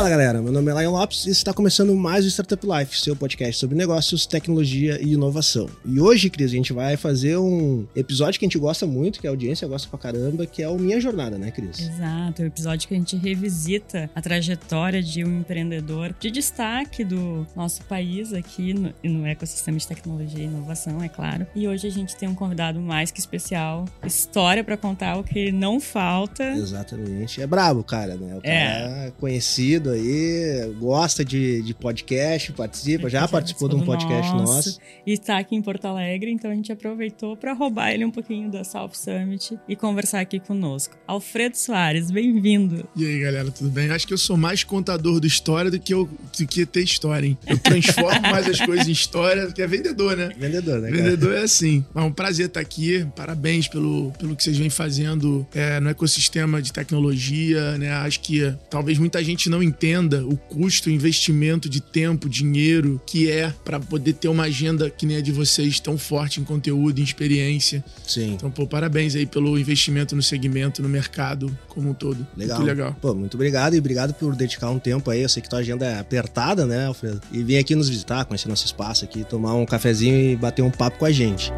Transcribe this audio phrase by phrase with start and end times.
[0.00, 3.14] Fala galera, meu nome é Lion Lopes e está começando mais o Startup Life, seu
[3.14, 5.68] podcast sobre negócios, tecnologia e inovação.
[5.84, 9.26] E hoje, Cris, a gente vai fazer um episódio que a gente gosta muito, que
[9.26, 11.80] a audiência gosta pra caramba, que é o Minha Jornada, né, Cris?
[11.80, 17.46] Exato, o episódio que a gente revisita a trajetória de um empreendedor de destaque do
[17.54, 21.46] nosso país aqui no, no ecossistema de tecnologia e inovação, é claro.
[21.54, 25.52] E hoje a gente tem um convidado mais que especial, história para contar o que
[25.52, 26.42] não falta.
[26.52, 28.38] Exatamente, é brabo, cara, né?
[28.38, 33.84] O cara é conhecido aí, gosta de, de podcast, participa, já, já participou de um
[33.84, 34.78] podcast nosso, nosso.
[35.06, 38.50] E está aqui em Porto Alegre, então a gente aproveitou para roubar ele um pouquinho
[38.50, 40.96] da South Summit e conversar aqui conosco.
[41.06, 42.88] Alfredo Soares, bem-vindo.
[42.96, 43.90] E aí, galera, tudo bem?
[43.90, 47.26] Acho que eu sou mais contador de história do que, eu, do que ter história,
[47.26, 47.38] hein?
[47.46, 50.30] Eu transformo mais as coisas em história do que é vendedor, né?
[50.36, 50.90] Vendedor, né?
[50.90, 51.02] Cara?
[51.02, 51.84] Vendedor é assim.
[51.94, 53.06] É um prazer estar aqui.
[53.16, 57.92] Parabéns pelo, pelo que vocês vêm fazendo é, no ecossistema de tecnologia, né?
[57.92, 59.79] Acho que talvez muita gente não entenda
[60.28, 65.06] o custo, o investimento de tempo, dinheiro que é para poder ter uma agenda que
[65.06, 67.82] nem a de vocês tão forte em conteúdo, em experiência.
[68.06, 68.34] Sim.
[68.34, 72.26] Então, pô, parabéns aí pelo investimento no segmento, no mercado como um todo.
[72.36, 72.58] Legal.
[72.58, 72.96] Muito legal.
[73.00, 75.22] Pô, muito obrigado e obrigado por dedicar um tempo aí.
[75.22, 77.20] Eu sei que tua agenda é apertada, né, Alfredo?
[77.32, 80.70] E vir aqui nos visitar, conhecer nosso espaço aqui, tomar um cafezinho e bater um
[80.70, 81.52] papo com a gente.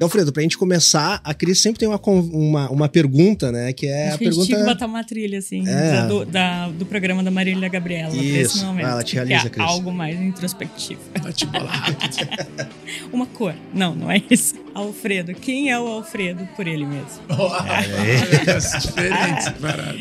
[0.00, 3.72] Alfredo, pra gente começar, a Cris sempre tem uma, uma, uma pergunta, né?
[3.72, 4.42] Que é Acho a que pergunta.
[4.42, 6.06] A gente tinha que botar uma trilha, assim, é.
[6.06, 8.14] do, da, do programa da Marília Gabriela.
[8.14, 8.64] Isso.
[8.64, 9.66] Momento, ah, ela te realiza, é Cris.
[9.66, 11.00] algo mais introspectivo.
[11.14, 12.68] Rápido.
[13.12, 13.54] uma cor.
[13.72, 14.54] Não, não é isso.
[14.74, 15.34] Alfredo.
[15.34, 17.22] Quem é o Alfredo por ele mesmo?
[17.30, 18.58] Oh, é.
[18.78, 19.54] diferente.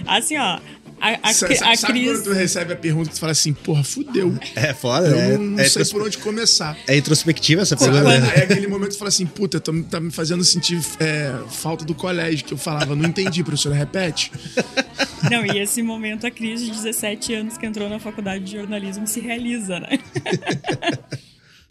[0.05, 0.59] Assim, ó.
[0.99, 2.11] A, a, sabe, a sabe Cris...
[2.11, 4.37] quando tu recebe a pergunta que tu fala assim, porra, fudeu.
[4.55, 5.37] É foda, Eu né?
[5.37, 6.77] não, não é sei por onde começar.
[6.87, 8.03] É introspectiva essa pergunta.
[8.03, 8.31] né?
[8.35, 11.85] É aquele momento que tu fala assim, puta, tô, tá me fazendo sentir é, falta
[11.85, 14.31] do colégio, que eu falava, não entendi, professora, repete.
[15.29, 19.07] Não, e esse momento a Cris, de 17 anos, que entrou na faculdade de jornalismo,
[19.07, 19.97] se realiza, né?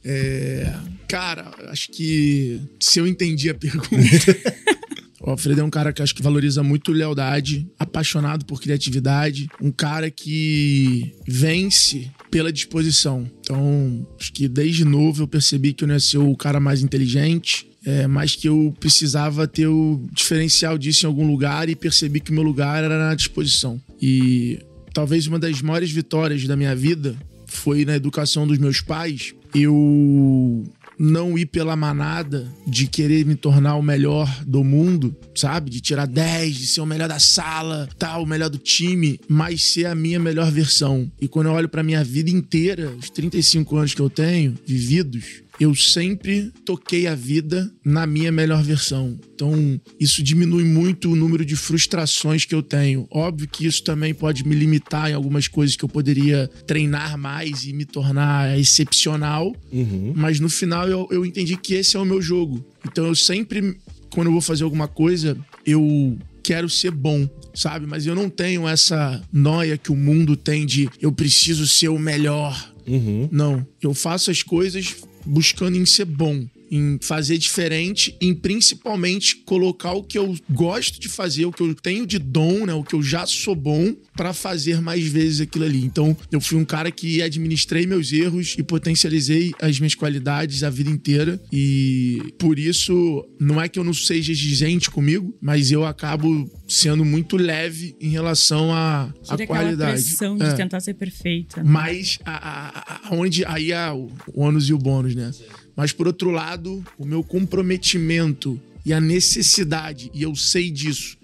[0.07, 0.71] É,
[1.09, 3.89] cara, acho que se eu entendi a pergunta.
[5.27, 9.71] O Alfredo é um cara que acho que valoriza muito lealdade, apaixonado por criatividade, um
[9.71, 13.27] cara que vence pela disposição.
[13.41, 16.83] Então, acho que desde novo eu percebi que eu não ia ser o cara mais
[16.83, 22.21] inteligente, é, mas que eu precisava ter o diferencial disso em algum lugar e percebi
[22.21, 23.81] que o meu lugar era na disposição.
[24.03, 24.59] E
[24.93, 29.35] talvez uma das maiores vitórias da minha vida foi na educação dos meus pais.
[29.55, 30.65] Eu
[30.99, 35.71] não ir pela manada de querer me tornar o melhor do mundo, sabe?
[35.71, 39.73] De tirar 10, de ser o melhor da sala, tal, o melhor do time, mas
[39.73, 41.11] ser a minha melhor versão.
[41.21, 45.44] E quando eu olho para minha vida inteira, os 35 anos que eu tenho vividos,
[45.59, 49.19] eu sempre toquei a vida na minha melhor versão.
[49.35, 53.07] Então, isso diminui muito o número de frustrações que eu tenho.
[53.11, 57.65] Óbvio que isso também pode me limitar em algumas coisas que eu poderia treinar mais
[57.65, 59.55] e me tornar excepcional.
[59.73, 60.13] Uhum.
[60.17, 62.65] Mas no final eu, eu entendi que esse é o meu jogo.
[62.85, 63.77] Então, eu sempre,
[64.11, 67.87] quando eu vou fazer alguma coisa, eu quero ser bom, sabe?
[67.87, 71.99] Mas eu não tenho essa noia que o mundo tem de eu preciso ser o
[71.99, 72.73] melhor.
[72.87, 73.29] Uhum.
[73.33, 73.67] Não.
[73.81, 80.03] Eu faço as coisas buscando em ser bom, em fazer diferente, em principalmente colocar o
[80.03, 83.03] que eu gosto de fazer, o que eu tenho de dom, né, o que eu
[83.03, 85.85] já sou bom, para fazer mais vezes aquilo ali.
[85.85, 90.71] Então, eu fui um cara que administrei meus erros e potencializei as minhas qualidades a
[90.71, 91.41] vida inteira.
[91.53, 97.05] E por isso, não é que eu não seja exigente comigo, mas eu acabo sendo
[97.05, 100.03] muito leve em relação à a, a qualidade.
[100.03, 100.53] pressão de é.
[100.55, 101.63] tentar ser perfeita.
[101.63, 105.31] Mas a, a, onde aí há o, o ônus e o bônus, né?
[105.77, 111.17] Mas por outro lado, o meu comprometimento e a necessidade, e eu sei disso,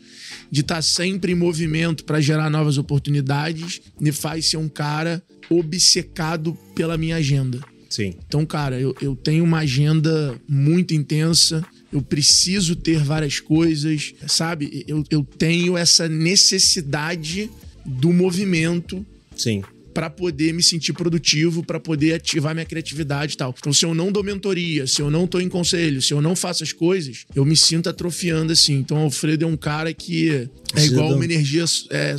[0.50, 6.56] de estar sempre em movimento para gerar novas oportunidades, me faz ser um cara obcecado
[6.74, 7.60] pela minha agenda.
[7.88, 8.14] Sim.
[8.26, 11.64] Então, cara, eu, eu tenho uma agenda muito intensa.
[11.92, 14.84] Eu preciso ter várias coisas, sabe?
[14.86, 17.50] Eu, eu tenho essa necessidade
[17.84, 19.04] do movimento
[19.36, 19.62] Sim.
[19.92, 23.54] Para poder me sentir produtivo, para poder ativar minha criatividade e tal.
[23.58, 26.36] Então, se eu não dou mentoria, se eu não tô em conselho, se eu não
[26.36, 28.74] faço as coisas, eu me sinto atrofiando assim.
[28.74, 32.14] Então, o Alfredo é um cara que é Você igual uma energia é,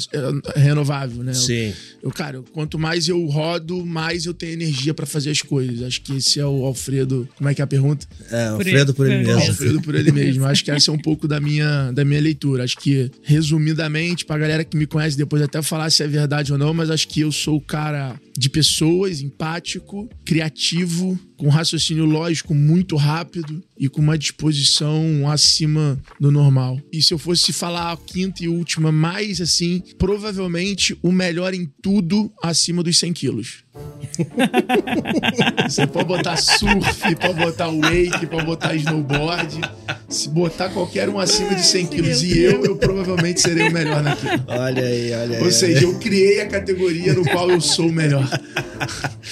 [0.55, 1.33] é renovável, né?
[1.33, 1.73] Sim.
[2.03, 5.83] Eu, cara, quanto mais eu rodo, mais eu tenho energia pra fazer as coisas.
[5.83, 7.29] Acho que esse é o Alfredo.
[7.37, 8.07] Como é que é a pergunta?
[8.29, 9.41] É, Alfredo por ele ele mesmo.
[9.41, 10.45] Alfredo por ele mesmo.
[10.45, 12.63] Acho que essa é um pouco da minha, da minha leitura.
[12.63, 16.57] Acho que, resumidamente, pra galera que me conhece depois até falar se é verdade ou
[16.57, 22.53] não, mas acho que eu sou o cara de pessoas, empático, criativo, com raciocínio lógico
[22.53, 26.79] muito rápido e com uma disposição acima do normal.
[26.93, 31.67] E se eu fosse falar a quinta e última, mais assim, provavelmente o melhor em
[31.81, 33.63] tudo acima dos 100 quilos.
[35.67, 39.61] Você pode botar surf, pode botar wake, pode botar snowboard.
[40.09, 44.03] Se botar qualquer um acima de 100 quilos e eu, eu provavelmente serei o melhor
[44.03, 44.43] naquilo.
[44.45, 45.43] Olha aí, olha aí.
[45.43, 48.27] Ou seja, eu criei a categoria no qual eu sou o melhor.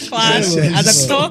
[0.08, 1.30] Claro, Essa é adaptou.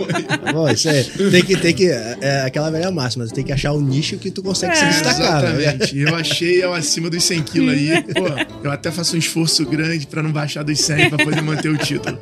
[0.72, 1.04] Isso aí.
[1.30, 1.86] Tem que, tem que.
[1.88, 4.88] É aquela velha máxima, você tem que achar o nicho que tu consegue se É.
[4.88, 5.62] destacar, né?
[5.62, 5.98] Exatamente.
[5.98, 8.02] Eu achei eu acima dos 100 quilos aí.
[8.14, 8.26] Pô,
[8.64, 11.76] eu até faço um esforço grande pra não baixar dos 100 pra poder manter o
[11.78, 12.18] título.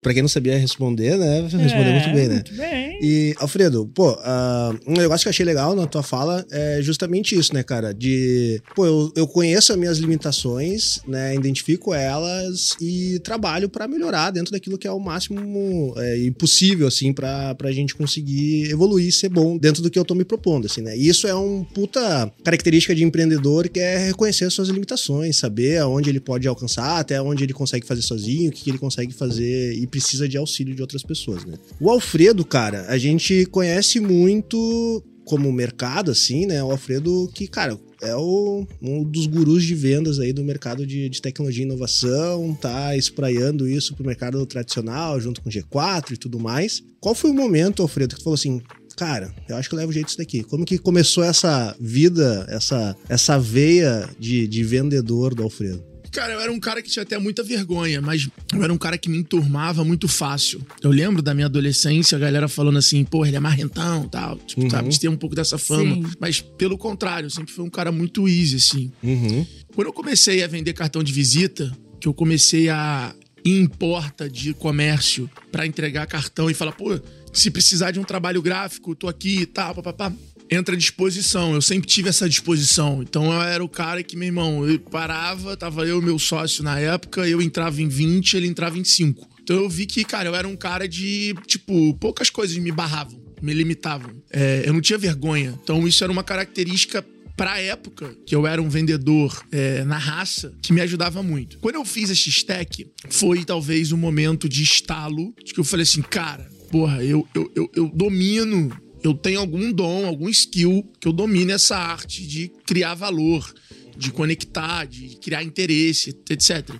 [0.00, 1.42] Pra quem não sabia responder, né?
[1.42, 2.34] Respondeu É, muito bem, né?
[2.34, 2.91] Muito bem.
[3.02, 7.36] E, Alfredo, pô, ah, um negócio que eu achei legal na tua fala é justamente
[7.36, 7.92] isso, né, cara?
[7.92, 11.34] De, pô, eu, eu conheço as minhas limitações, né?
[11.34, 16.86] Identifico elas e trabalho pra melhorar dentro daquilo que é o máximo é, e possível,
[16.86, 20.24] assim, pra, pra gente conseguir evoluir e ser bom dentro do que eu tô me
[20.24, 20.96] propondo, assim, né?
[20.96, 25.78] E isso é um puta característica de empreendedor que é reconhecer as suas limitações, saber
[25.78, 29.12] aonde ele pode alcançar, até onde ele consegue fazer sozinho, o que, que ele consegue
[29.12, 31.54] fazer e precisa de auxílio de outras pessoas, né?
[31.80, 36.62] O Alfredo, cara, a gente conhece muito como mercado, assim, né?
[36.62, 41.08] O Alfredo que, cara, é o, um dos gurus de vendas aí do mercado de,
[41.08, 46.16] de tecnologia e inovação, tá espraiando isso pro mercado tradicional, junto com o G4 e
[46.18, 46.82] tudo mais.
[47.00, 48.60] Qual foi o momento, Alfredo, que tu falou assim,
[48.94, 50.42] cara, eu acho que eu levo jeito disso daqui.
[50.42, 55.91] Como que começou essa vida, essa, essa veia de, de vendedor do Alfredo?
[56.12, 58.98] Cara, eu era um cara que tinha até muita vergonha, mas eu era um cara
[58.98, 60.60] que me enturmava muito fácil.
[60.82, 64.36] Eu lembro da minha adolescência, a galera falando assim, pô, ele é marrentão tal.
[64.36, 64.70] Tipo, Uhum.
[64.70, 65.94] sabe, de ter um pouco dessa fama.
[65.94, 66.04] Sim.
[66.20, 68.92] Mas pelo contrário, eu sempre fui um cara muito easy, assim.
[69.02, 69.46] Uhum.
[69.74, 73.14] Quando eu comecei a vender cartão de visita, que eu comecei a
[73.44, 77.00] ir em porta de comércio pra entregar cartão e falar, pô,
[77.32, 80.12] se precisar de um trabalho gráfico, tô aqui e tal, papapá.
[80.52, 81.54] Entra disposição.
[81.54, 83.02] Eu sempre tive essa disposição.
[83.02, 86.62] Então eu era o cara que, meu irmão, eu parava, tava eu e meu sócio
[86.62, 89.26] na época, eu entrava em 20, ele entrava em 5.
[89.42, 93.18] Então eu vi que, cara, eu era um cara de, tipo, poucas coisas me barravam,
[93.40, 94.10] me limitavam.
[94.30, 95.58] É, eu não tinha vergonha.
[95.62, 97.02] Então isso era uma característica
[97.34, 101.58] pra época que eu era um vendedor é, na raça que me ajudava muito.
[101.60, 105.84] Quando eu fiz a X-Tech, foi talvez um momento de estalo, de que eu falei
[105.84, 108.70] assim, cara, porra, eu, eu, eu, eu domino,
[109.02, 113.52] eu tenho algum dom, algum skill que eu domino essa arte de criar valor.
[113.94, 116.70] De conectar, de criar interesse, etc.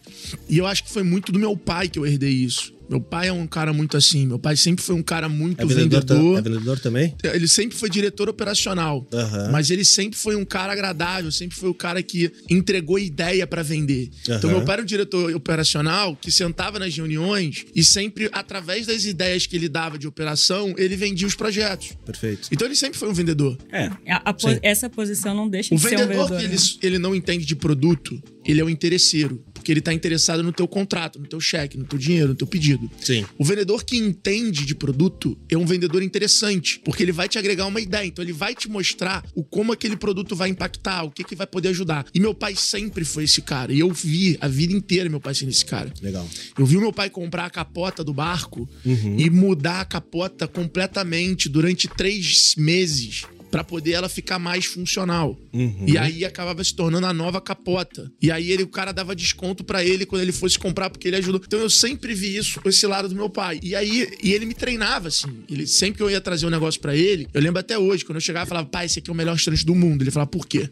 [0.49, 2.73] E eu acho que foi muito do meu pai que eu herdei isso.
[2.93, 4.27] Meu pai é um cara muito assim.
[4.27, 6.39] Meu pai sempre foi um cara muito É vendedor, vendedor.
[6.39, 7.15] é vendedor também?
[7.25, 9.09] Ele sempre foi diretor operacional.
[9.13, 9.51] Aham.
[9.51, 13.63] Mas ele sempre foi um cara agradável, sempre foi o cara que entregou ideia pra
[13.63, 14.11] vender.
[14.25, 14.59] Então, Aham.
[14.59, 19.47] meu pai era um diretor operacional que sentava nas reuniões e sempre, através das ideias
[19.47, 21.93] que ele dava de operação, ele vendia os projetos.
[22.05, 22.49] Perfeito.
[22.53, 23.57] Então, ele sempre foi um vendedor.
[23.73, 23.87] É.
[24.13, 24.59] A- a po- Sim.
[24.63, 26.41] essa posição não deixa O de ser um vendedor vendedor.
[26.41, 26.55] que né?
[26.55, 29.43] ele, ele não entende de produto, ele é um interesseiro.
[29.63, 32.49] Porque ele tá interessado no teu contrato, no teu cheque, no teu dinheiro, no teu
[32.49, 32.91] pedido.
[33.01, 33.25] Sim.
[33.39, 37.67] O vendedor que entende de produto é um vendedor interessante, porque ele vai te agregar
[37.67, 41.23] uma ideia, então ele vai te mostrar o como aquele produto vai impactar, o que
[41.23, 42.05] que vai poder ajudar.
[42.13, 45.33] E meu pai sempre foi esse cara, e eu vi a vida inteira meu pai
[45.33, 45.95] sendo esse cara.
[46.03, 46.29] Legal.
[46.59, 49.17] Eu vi o meu pai comprar a capota do barco Uhum.
[49.17, 53.23] e mudar a capota completamente durante três meses
[53.53, 55.39] pra poder ela ficar mais funcional.
[55.53, 55.85] Uhum.
[55.87, 58.11] E aí acabava se tornando a nova capota.
[58.21, 61.17] E aí ele, o cara dava desconto pra ele quando ele fosse comprar porque ele
[61.17, 61.39] ajudou.
[61.45, 63.61] Então eu sempre vi isso, esse lado do meu pai.
[63.63, 65.45] E aí e ele me treinava assim.
[65.51, 68.17] Ele sempre que eu ia trazer um negócio pra ele, eu lembro até hoje, quando
[68.17, 70.03] eu chegava e falava: "Pai, esse aqui é o melhor restaurante do mundo".
[70.03, 70.71] Ele falava: "Por quê?"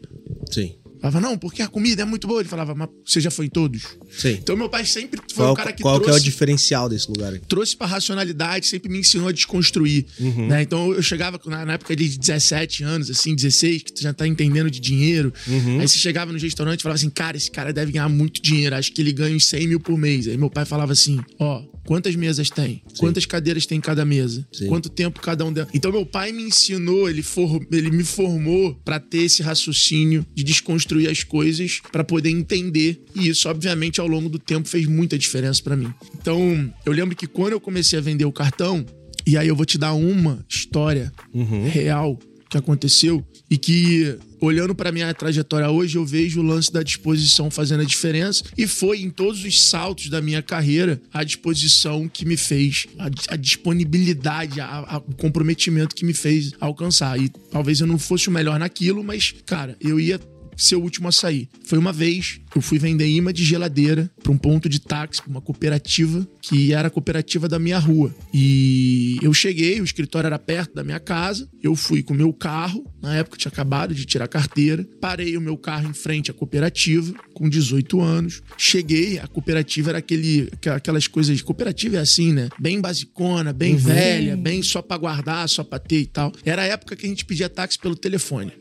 [0.51, 0.75] Sim.
[1.01, 2.41] Falava: "Não, porque a comida é muito boa".
[2.41, 4.33] Ele falava: "Mas você já foi em todos?" Sim.
[4.33, 6.89] Então meu pai sempre foi Qual, um cara que qual que é o trouxe diferencial
[6.89, 7.33] desse lugar?
[7.33, 7.41] aí?
[7.49, 10.07] trouxe pra racionalidade, sempre me ensinou a desconstruir.
[10.19, 10.49] Uhum.
[10.49, 10.63] Né?
[10.63, 14.27] Então eu chegava na, na época de 17 anos, assim, 16, que tu já tá
[14.27, 15.33] entendendo de dinheiro.
[15.47, 15.81] Uhum.
[15.81, 18.75] Aí você chegava no restaurante e falava assim: cara, esse cara deve ganhar muito dinheiro,
[18.77, 20.29] acho que ele ganha uns 100 mil por mês.
[20.29, 21.63] Aí meu pai falava assim: ó.
[21.91, 22.83] Quantas mesas tem?
[22.99, 24.47] Quantas cadeiras tem em cada mesa?
[24.53, 24.69] Sim.
[24.69, 25.67] Quanto tempo cada um dela?
[25.75, 30.45] Então, meu pai me ensinou, ele, for, ele me formou pra ter esse raciocínio de
[30.91, 33.01] construir as coisas para poder entender.
[33.15, 35.93] E isso, obviamente, ao longo do tempo fez muita diferença para mim.
[36.21, 38.85] Então, eu lembro que quando eu comecei a vender o cartão,
[39.27, 41.69] e aí eu vou te dar uma história Uhum.
[41.69, 42.19] real
[42.49, 47.49] que aconteceu e que olhando para minha trajetória hoje eu vejo o lance da disposição
[47.49, 52.25] fazendo a diferença e foi em todos os saltos da minha carreira a disposição que
[52.27, 57.81] me fez a, a disponibilidade a, a- o comprometimento que me fez alcançar e talvez
[57.81, 60.19] eu não fosse o melhor naquilo mas cara eu ia
[60.63, 61.49] ser o último a sair.
[61.65, 65.31] Foi uma vez, eu fui vender imã de geladeira para um ponto de táxi, pra
[65.31, 68.15] uma cooperativa, que era a cooperativa da minha rua.
[68.33, 72.33] E eu cheguei, o escritório era perto da minha casa, eu fui com o meu
[72.33, 76.31] carro, na época tinha acabado de tirar a carteira, parei o meu carro em frente
[76.31, 78.43] à cooperativa, com 18 anos.
[78.57, 81.41] Cheguei, a cooperativa era aquele, aquelas coisas.
[81.43, 82.49] Cooperativa é assim, né?
[82.59, 86.33] Bem basicona, bem velha, bem só pra guardar, só pra ter e tal.
[86.45, 88.53] Era a época que a gente pedia táxi pelo telefone.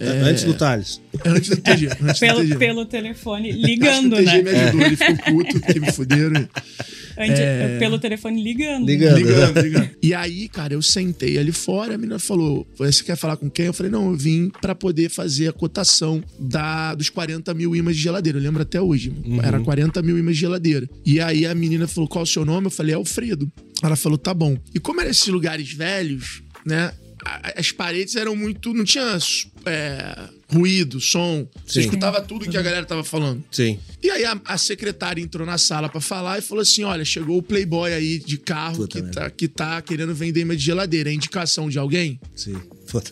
[0.00, 1.00] Antes do Thales.
[1.24, 1.88] Antes do TG.
[1.88, 2.56] Antes do Pelo, TG.
[2.56, 4.42] pelo telefone, Acho que ligando, o TG né?
[4.42, 6.48] me ajudou, ele ficou puto, porque me fuderam.
[7.18, 8.86] Antes- Pelo telefone ligando.
[8.86, 9.18] Ligando.
[9.18, 9.90] Ligando, ligando.
[10.02, 13.66] E aí, cara, eu sentei ali fora, a menina falou: Você quer falar com quem?
[13.66, 17.96] Eu falei: Não, eu vim pra poder fazer a cotação da, dos 40 mil imãs
[17.96, 18.38] de geladeira.
[18.38, 19.12] Eu lembro até hoje.
[19.42, 20.88] Era 40 mil imãs de geladeira.
[21.04, 22.68] E aí a menina falou: Qual é o seu nome?
[22.68, 23.50] Eu falei: Alfredo.
[23.82, 24.56] Ela falou: Tá bom.
[24.74, 26.90] E como eram esses lugares velhos, né?
[27.56, 28.72] As paredes eram muito.
[28.72, 29.18] Não tinha
[29.66, 31.46] é, ruído, som.
[31.66, 31.80] Você Sim.
[31.80, 33.44] escutava tudo que a galera tava falando.
[33.50, 33.78] Sim.
[34.02, 37.38] E aí a, a secretária entrou na sala pra falar e falou assim: olha, chegou
[37.38, 39.20] o playboy aí de carro Puta que merda.
[39.20, 41.10] tá, que tá querendo vender imã de geladeira.
[41.10, 42.18] É indicação de alguém?
[42.34, 42.60] Sim.
[42.86, 43.10] Foda.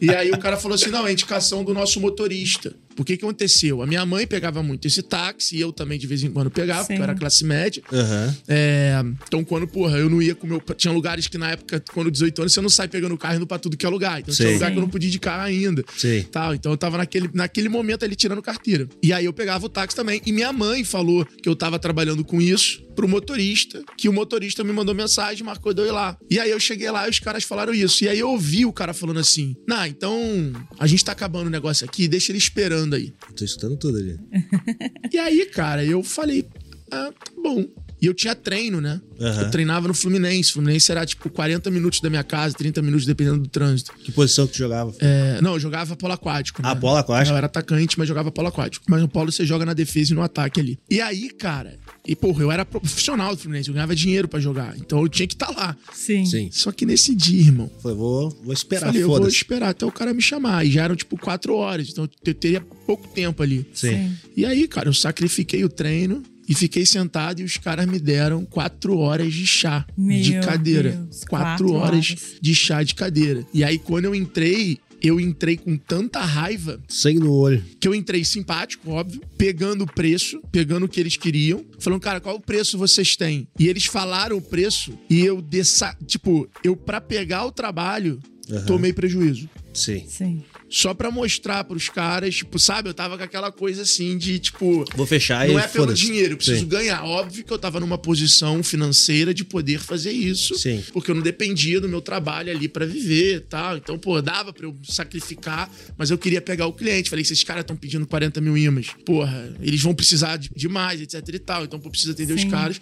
[0.00, 2.74] E aí o cara falou assim: não, é indicação do nosso motorista.
[3.00, 3.80] Por que que aconteceu?
[3.80, 6.80] A minha mãe pegava muito esse táxi, e eu também de vez em quando pegava,
[6.80, 6.98] porque Sim.
[6.98, 7.82] eu era classe média.
[7.90, 8.36] Aham.
[8.46, 10.60] É, então, quando, porra, eu não ia com meu.
[10.76, 13.36] Tinha lugares que na época, quando 18 anos, você não sai pegando o carro e
[13.38, 14.20] indo pra tudo que é lugar.
[14.20, 14.54] Então tinha Sim.
[14.54, 15.82] lugar que eu não podia ir de carro ainda.
[15.96, 16.26] Sim.
[16.30, 16.54] Tal.
[16.54, 18.86] Então eu tava naquele, naquele momento ali tirando carteira.
[19.02, 20.20] E aí eu pegava o táxi também.
[20.26, 24.62] E minha mãe falou que eu tava trabalhando com isso pro motorista, que o motorista
[24.62, 26.18] me mandou mensagem, marcou de eu ir lá.
[26.30, 28.04] E aí eu cheguei lá e os caras falaram isso.
[28.04, 31.50] E aí eu ouvi o cara falando assim: Nah, então a gente tá acabando o
[31.50, 33.12] negócio aqui, deixa ele esperando aí.
[33.36, 34.18] Tô escutando tudo ali.
[35.12, 36.46] E aí, cara, eu falei,
[36.90, 37.66] ah, tá bom.
[38.00, 39.00] E eu tinha treino, né?
[39.20, 39.42] Aham.
[39.42, 40.52] Eu treinava no Fluminense.
[40.52, 43.92] Fluminense era tipo 40 minutos da minha casa, 30 minutos dependendo do trânsito.
[44.02, 44.94] Que posição que tu jogava?
[45.00, 46.62] É, não, eu jogava polo aquático.
[46.64, 46.80] Ah, né?
[46.80, 47.34] polo aquático.
[47.34, 48.86] Eu era atacante, mas jogava polo aquático.
[48.88, 50.78] Mas no polo você joga na defesa e no ataque ali.
[50.88, 51.78] E aí, cara,
[52.10, 54.76] e porra, eu era profissional do Fluminense, eu ganhava dinheiro pra jogar.
[54.76, 55.76] Então eu tinha que estar lá.
[55.92, 56.26] Sim.
[56.26, 56.48] Sim.
[56.50, 59.92] Só que nesse dia, irmão, Falei, vou, vou esperar, falei, eu vou esperar até o
[59.92, 60.66] cara me chamar.
[60.66, 63.64] E já eram tipo quatro horas, então eu teria pouco tempo ali.
[63.72, 64.12] Sim.
[64.36, 68.44] E aí, cara, eu sacrifiquei o treino e fiquei sentado e os caras me deram
[68.44, 70.90] quatro horas de chá de Meu cadeira.
[70.90, 71.28] Deus, quatro,
[71.68, 72.18] quatro horas, horas.
[72.40, 73.46] de chá de cadeira.
[73.54, 77.62] E aí, quando eu entrei, eu entrei com tanta raiva Sangue no olho.
[77.80, 82.20] que eu entrei simpático, óbvio, pegando o preço, pegando o que eles queriam, falando, cara,
[82.20, 83.48] qual o preço vocês têm?
[83.58, 88.64] E eles falaram o preço e eu, dessa, tipo, eu pra pegar o trabalho, Aham.
[88.66, 89.48] tomei prejuízo.
[89.72, 90.04] Sim.
[90.08, 90.42] Sim.
[90.70, 92.88] Só pra mostrar pros caras, tipo, sabe?
[92.88, 96.34] Eu tava com aquela coisa assim de, tipo, Vou fechar não e é pelo dinheiro,
[96.34, 96.66] eu preciso Sim.
[96.68, 97.02] ganhar.
[97.04, 100.54] Óbvio que eu tava numa posição financeira de poder fazer isso.
[100.56, 100.82] Sim.
[100.92, 103.76] Porque eu não dependia do meu trabalho ali pra viver e tal.
[103.76, 107.10] Então, pô, dava pra eu sacrificar, mas eu queria pegar o cliente.
[107.10, 108.88] Falei, esses caras estão pedindo 40 mil imãs.
[109.04, 111.64] Porra, eles vão precisar de, de mais, etc e tal.
[111.64, 112.50] Então, pô, preciso atender os Sim.
[112.50, 112.80] caras.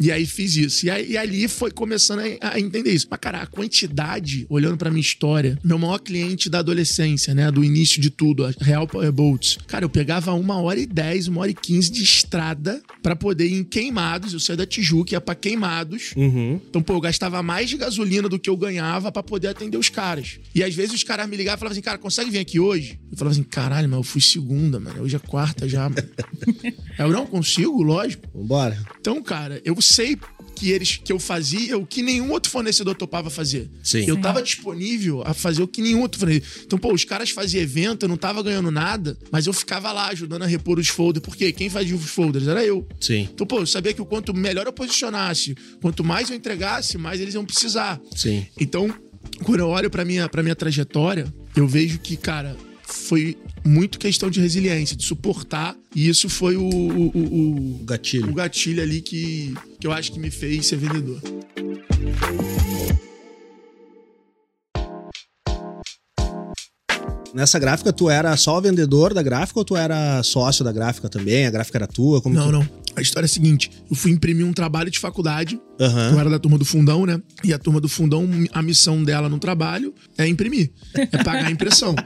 [0.00, 0.86] E aí fiz isso.
[0.86, 3.06] E, aí, e ali foi começando a, a entender isso.
[3.10, 7.50] Mas, cara, a quantidade, olhando pra minha história, meu maior cliente da adolescência, né?
[7.50, 9.58] Do início de tudo, a Real Powerboats.
[9.66, 13.46] Cara, eu pegava uma hora e dez, uma hora e quinze de estrada pra poder
[13.46, 14.32] ir em Queimados.
[14.32, 16.12] Eu saía da Tijuca, ia pra Queimados.
[16.16, 16.60] Uhum.
[16.68, 19.88] Então, pô, eu gastava mais de gasolina do que eu ganhava pra poder atender os
[19.88, 20.38] caras.
[20.54, 22.98] E às vezes os caras me ligavam e falavam assim, cara, consegue vir aqui hoje?
[23.10, 25.02] Eu falava assim, caralho, mas eu fui segunda, mano.
[25.02, 26.08] Hoje é quarta já, mano.
[26.98, 28.28] eu não consigo, lógico.
[28.34, 28.78] Vambora.
[29.00, 30.16] Então, cara, eu sei
[30.58, 33.70] que eles que eu fazia o que nenhum outro fornecedor topava fazer.
[33.82, 34.04] Sim.
[34.06, 36.48] Eu tava disponível a fazer o que nenhum outro fornecedor.
[36.64, 40.08] Então, pô, os caras faziam evento, eu não tava ganhando nada, mas eu ficava lá
[40.08, 42.86] ajudando a repor os folders, porque quem fazia os folders era eu.
[43.00, 43.28] Sim.
[43.32, 47.20] Então, pô, eu sabia que o quanto melhor eu posicionasse, quanto mais eu entregasse, mais
[47.20, 48.00] eles iam precisar.
[48.16, 48.46] Sim.
[48.58, 48.92] Então,
[49.44, 53.36] quando eu olho pra minha, pra minha trajetória, eu vejo que, cara, foi
[53.68, 55.76] muito questão de resiliência, de suportar.
[55.94, 58.30] E isso foi o, o, o- o- gatilho.
[58.30, 61.20] o gatilho ali que, que eu acho que me fez ser vendedor.
[67.34, 71.46] Nessa gráfica, tu era só vendedor da gráfica ou tu era sócio da gráfica também?
[71.46, 72.20] A gráfica era tua?
[72.22, 72.52] Como Não, tu...
[72.52, 72.68] não.
[72.98, 75.60] A história é a seguinte: eu fui imprimir um trabalho de faculdade.
[75.80, 76.10] Aham.
[76.12, 77.22] Eu era da turma do fundão, né?
[77.44, 81.50] E a turma do fundão, a missão dela no trabalho é imprimir, é pagar a
[81.50, 81.94] impressão.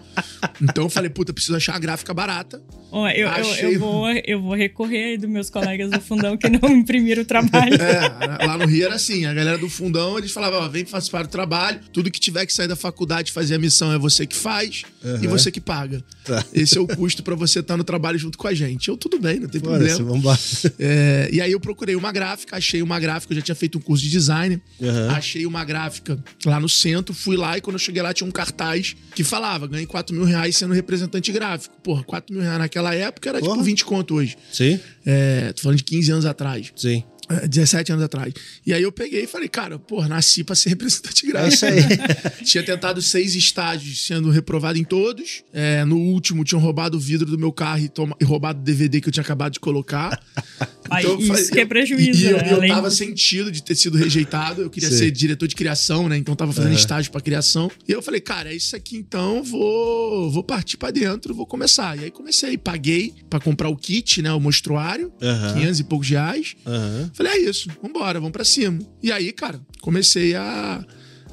[0.60, 2.62] Então eu falei, puta, preciso achar a gráfica barata.
[2.90, 3.76] Ó, eu, eu, Achei.
[3.76, 7.24] eu, vou, eu vou recorrer aí dos meus colegas do fundão que não imprimiram o
[7.24, 7.74] trabalho.
[7.74, 11.22] É, lá no Rio era assim, a galera do fundão, eles falavam, ó, vem participar
[11.22, 14.36] do trabalho, tudo que tiver que sair da faculdade fazer a missão é você que
[14.36, 15.28] faz e Aham.
[15.28, 16.04] você que paga.
[16.24, 16.44] Tá.
[16.52, 18.88] Esse é o custo pra você estar no trabalho junto com a gente.
[18.88, 19.98] Eu, tudo bem, não tem problema.
[20.04, 20.38] vambora.
[20.84, 23.80] É, e aí eu procurei uma gráfica, achei uma gráfica, eu já tinha feito um
[23.80, 25.10] curso de design, Aham.
[25.12, 28.32] achei uma gráfica lá no centro, fui lá e quando eu cheguei lá tinha um
[28.32, 31.74] cartaz que falava, ganhei 4 mil reais sendo representante gráfico.
[31.82, 33.52] Porra, 4 mil reais naquela época era Porra.
[33.52, 34.36] tipo 20 conto hoje.
[34.52, 36.72] Sim, É, tô falando de 15 anos atrás.
[36.74, 37.04] sim.
[37.42, 38.32] É, 17 anos atrás.
[38.66, 41.54] E aí eu peguei e falei, cara, pô, nasci pra ser representante É gráfico.
[41.54, 41.82] isso aí.
[42.44, 45.42] Tinha tentado seis estágios, sendo reprovado em todos.
[45.52, 48.62] É, no último, tinham roubado o vidro do meu carro e, toma- e roubado o
[48.62, 50.20] DVD que eu tinha acabado de colocar.
[50.90, 52.52] Aí, eu isso falei- que é prejuízo, E, e eu, né?
[52.52, 54.62] eu Além- tava sentido de ter sido rejeitado.
[54.62, 54.98] Eu queria Sim.
[54.98, 56.16] ser diretor de criação, né?
[56.18, 56.78] Então tava fazendo Aham.
[56.80, 57.70] estágio pra criação.
[57.88, 61.96] E eu falei, cara, é isso aqui então, vou, vou partir pra dentro, vou começar.
[61.98, 64.32] E aí comecei, paguei pra comprar o kit, né?
[64.32, 65.54] O mostruário, Aham.
[65.54, 66.56] 500 e poucos reais.
[66.66, 67.10] Aham.
[67.22, 68.80] Falei, é isso, vambora, vamos pra cima.
[69.00, 70.84] E aí, cara, comecei a,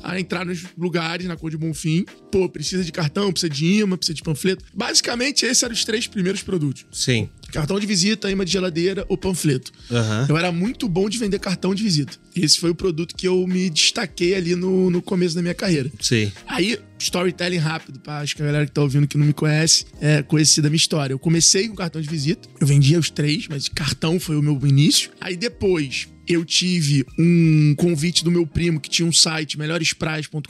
[0.04, 2.06] a entrar nos lugares na cor de Bonfim.
[2.32, 4.64] Pô, precisa de cartão, precisa de imã, precisa de panfleto.
[4.74, 6.86] Basicamente, esses eram os três primeiros produtos.
[6.92, 7.30] Sim.
[7.52, 9.72] Cartão de visita, imã de geladeira ou panfleto.
[9.92, 10.28] Aham.
[10.30, 12.18] Eu era muito bom de vender cartão de visita.
[12.36, 15.92] Esse foi o produto que eu me destaquei ali no, no começo da minha carreira.
[16.00, 16.32] Sim.
[16.48, 19.86] Aí, storytelling rápido, pra acho que a galera que tá ouvindo que não me conhece,
[20.00, 21.14] é conhecida a minha história.
[21.14, 24.60] Eu comecei com cartão de visita, eu vendia os três, mas cartão foi o meu
[24.66, 25.12] início.
[25.20, 30.46] Aí depois eu tive um convite do meu primo que tinha um site, melhorespraias.com.br,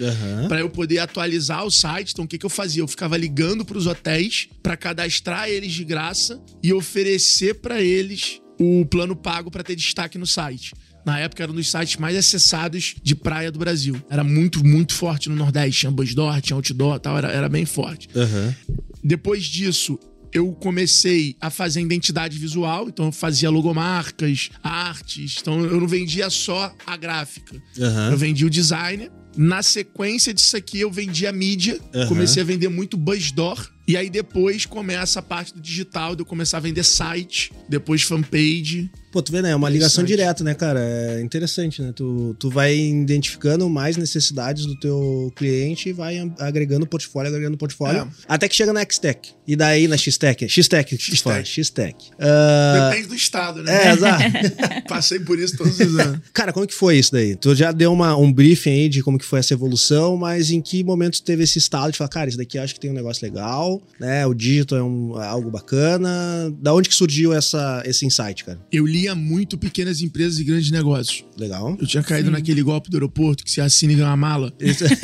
[0.00, 0.48] Aham.
[0.48, 2.12] Pra eu poder atualizar o site.
[2.12, 2.80] Então, o que, que eu fazia?
[2.80, 8.86] Eu ficava ligando pros hotéis pra cadastrar eles de graça e oferecer pra eles o
[8.86, 10.72] plano pago pra ter destaque no site.
[11.04, 14.00] Na época era um dos sites mais acessados de praia do Brasil.
[14.08, 15.80] Era muito, muito forte no Nordeste.
[15.80, 18.08] Tinha Busdoor, tinha Outdoor tal, era, era bem forte.
[18.14, 18.54] Aham.
[19.02, 19.98] Depois disso,
[20.34, 25.36] eu comecei a fazer identidade visual, então eu fazia logomarcas, artes.
[25.40, 27.62] Então eu não vendia só a gráfica.
[27.78, 28.10] Aham.
[28.10, 29.12] Eu vendi o designer.
[29.36, 31.80] Na sequência disso aqui, eu vendi a mídia.
[31.94, 32.08] Aham.
[32.08, 33.70] Comecei a vender muito Buzzdoor.
[33.86, 38.02] E aí depois começa a parte do digital, de eu começar a vender site, depois
[38.02, 38.90] fanpage.
[39.14, 39.52] Pô, tu vê, né?
[39.52, 40.80] É uma ligação direta, né, cara?
[40.80, 41.92] É interessante, né?
[41.94, 48.00] Tu, tu vai identificando mais necessidades do teu cliente e vai agregando portfólio, agregando portfólio.
[48.00, 48.06] É.
[48.26, 49.30] Até que chega na X-Tech.
[49.46, 50.48] E daí na X-Tech.
[50.48, 50.96] X-Tech.
[50.98, 51.48] X-Tech.
[51.48, 51.94] X-Tech.
[52.18, 53.84] Ah, Depende do estado, né?
[53.86, 54.24] é, exato.
[54.88, 56.18] Passei por isso todos os anos.
[56.34, 57.36] Cara, como que foi isso daí?
[57.36, 60.60] Tu já deu uma, um briefing aí de como que foi essa evolução, mas em
[60.60, 63.24] que momento teve esse estado de falar, cara, isso daqui acho que tem um negócio
[63.24, 64.26] legal, né?
[64.26, 66.52] O digital é, um- é algo bacana.
[66.60, 68.58] Da onde que surgiu essa, esse insight, cara?
[68.72, 71.24] Eu lia muito pequenas empresas e grandes negócios.
[71.38, 71.76] Legal.
[71.80, 74.52] Eu tinha caído naquele golpe do aeroporto que se assina e ganha uma mala.
[74.60, 74.84] Isso-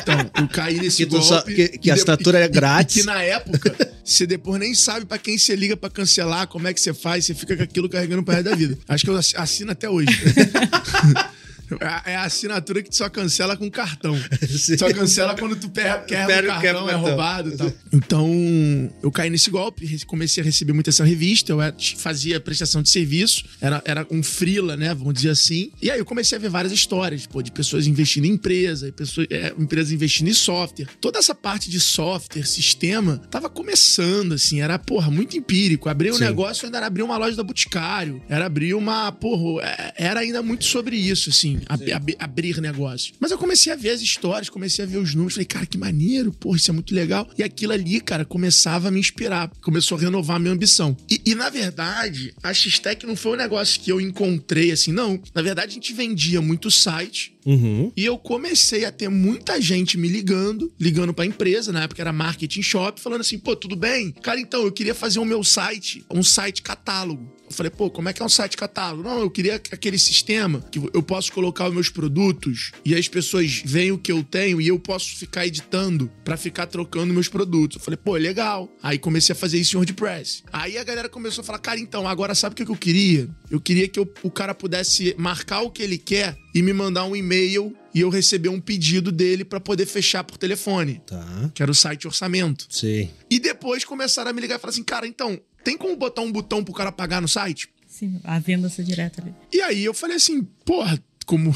[0.00, 1.26] Então, eu caí nesse Que golpe.
[1.26, 2.96] só- que- que a assinatura é e- e grátis.
[2.96, 6.72] que na época, você depois nem sabe pra quem você liga pra cancelar, como é
[6.72, 8.78] que você faz, você fica com aquilo carregando pro resto da vida.
[8.88, 10.08] Acho que eu assi- assino até hoje.
[11.80, 14.16] É é a assinatura que tu só cancela com cartão.
[14.48, 14.76] Sim.
[14.76, 17.00] Só cancela quando tu per- quebra Pera- o cartão, é cartão.
[17.00, 17.72] roubado e tal.
[17.92, 21.58] Então, eu caí nesse golpe, comecei a receber muito essa revista, eu
[21.96, 25.70] fazia prestação de serviço, era, era um freela, né, vamos dizer assim.
[25.80, 29.26] E aí eu comecei a ver várias histórias, pô, de pessoas investindo em empresa, pessoas,
[29.30, 30.86] é, empresas investindo em software.
[31.00, 35.88] Toda essa parte de software, sistema, tava começando, assim, era, porra, muito empírico.
[35.88, 36.24] Abrir um Sim.
[36.24, 40.42] negócio ainda era abrir uma loja da Boticário, era abrir uma, porra, é, era ainda
[40.42, 43.14] muito sobre isso, assim, ab- ab- abrir negócio.
[43.20, 45.78] Mas eu comecei a ver as histórias, comecei a ver os números, falei, cara, que
[45.78, 47.28] maneiro, porra, isso é muito legal.
[47.36, 50.96] E aquilo ali, cara, começava a me inspirar, começou a renovar a minha ambição.
[51.10, 55.20] E, e, na verdade, a X-Tech não foi um negócio que eu encontrei assim, não.
[55.34, 57.90] Na verdade, a gente vendia muito site, Uhum.
[57.96, 62.12] e eu comecei a ter muita gente me ligando, ligando pra empresa, na época era
[62.12, 64.12] marketing shop, falando assim: pô, tudo bem?
[64.22, 67.30] Cara, então, eu queria fazer o meu site, um site catálogo.
[67.48, 69.02] Eu falei, pô, como é que é um site catálogo?
[69.02, 73.60] Não, eu queria aquele sistema que eu posso colocar os meus produtos e as pessoas
[73.62, 77.76] veem o que eu tenho e eu posso ficar editando pra ficar trocando meus produtos.
[77.76, 78.70] Eu falei, pô, legal.
[78.82, 80.42] Aí comecei a fazer isso em WordPress.
[80.50, 83.28] Aí a galera começou a falar, cara, então, agora sabe o que que eu queria?
[83.50, 87.04] Eu queria que eu- o cara pudesse marcar o que ele quer e me mandar
[87.04, 91.50] um e-mail e eu receber um pedido dele pra poder fechar por telefone, Tá.
[91.54, 92.66] que era o site orçamento.
[92.68, 93.10] Sei.
[93.30, 96.30] E depois começaram a me ligar e falar assim, cara, então, tem como botar um
[96.32, 97.68] botão pro cara pagar no site?
[97.86, 99.34] Sim, a venda ser direta ali.
[99.52, 100.98] E aí eu falei assim, porra,
[101.32, 101.54] como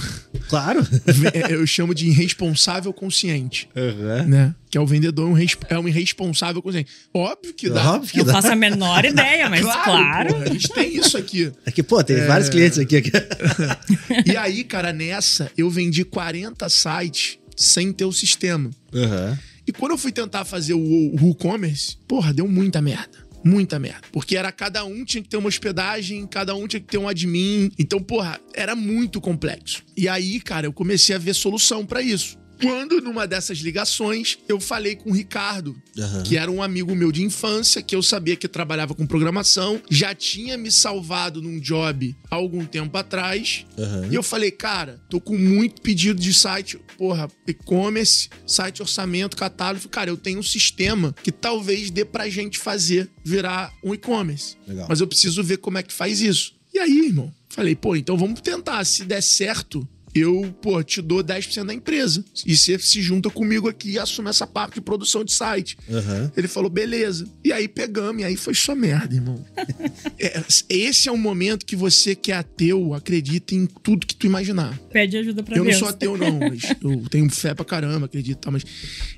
[0.48, 0.80] Claro.
[1.50, 4.26] eu chamo de irresponsável consciente, Uhum.
[4.26, 4.54] né?
[4.70, 6.90] Que é o vendedor um res- é um irresponsável consciente.
[7.12, 7.92] Óbvio que dá.
[7.92, 8.32] Óbvio que Eu dá.
[8.32, 10.32] faço a menor ideia, mas claro.
[10.32, 11.52] porra, a gente tem isso aqui.
[11.66, 12.96] É que, pô, tem vários clientes aqui.
[12.96, 13.10] aqui.
[14.24, 18.70] E aí, cara, nessa eu vendi 40 sites sem ter o sistema.
[18.94, 19.36] Uhum.
[19.66, 23.25] E quando eu fui tentar fazer o, o WooCommerce, porra, deu muita merda.
[23.46, 24.02] Muita merda.
[24.10, 27.08] Porque era cada um tinha que ter uma hospedagem, cada um tinha que ter um
[27.08, 27.70] admin.
[27.78, 29.84] Então, porra, era muito complexo.
[29.96, 32.36] E aí, cara, eu comecei a ver solução pra isso.
[32.60, 36.22] Quando, numa dessas ligações, eu falei com o Ricardo, Aham.
[36.22, 40.14] que era um amigo meu de infância, que eu sabia que trabalhava com programação, já
[40.14, 43.66] tinha me salvado num job há algum tempo atrás.
[43.78, 44.08] Aham.
[44.10, 49.88] E eu falei, cara, tô com muito pedido de site, porra, e-commerce, site orçamento, catálogo.
[49.88, 54.56] Cara, eu tenho um sistema que talvez dê pra gente fazer virar um e-commerce.
[54.88, 56.54] Mas eu preciso ver como é que faz isso.
[56.72, 58.84] E aí, irmão, falei, pô, então vamos tentar.
[58.84, 59.86] Se der certo,
[60.20, 62.24] eu, pô, te dou 10% da empresa.
[62.44, 65.76] E você se junta comigo aqui e assume essa parte de produção de site.
[65.90, 66.30] Aham.
[66.36, 67.26] Ele falou, beleza.
[67.44, 69.44] E aí pegamos, e aí foi só merda, irmão.
[70.18, 74.26] É, esse é o momento que você que é ateu acredita em tudo que tu
[74.26, 74.78] imaginar.
[74.90, 75.78] Pede ajuda pra eu não Deus.
[75.78, 78.50] sou ateu, não, mas eu tenho fé pra caramba, acredito, tá?
[78.50, 78.64] Mas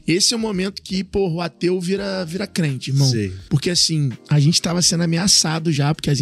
[0.06, 3.08] esse é o momento que, porra, o ateu vira, vira crente, irmão.
[3.08, 3.32] Sei.
[3.48, 6.18] Porque assim, a gente tava sendo ameaçado já, porque as,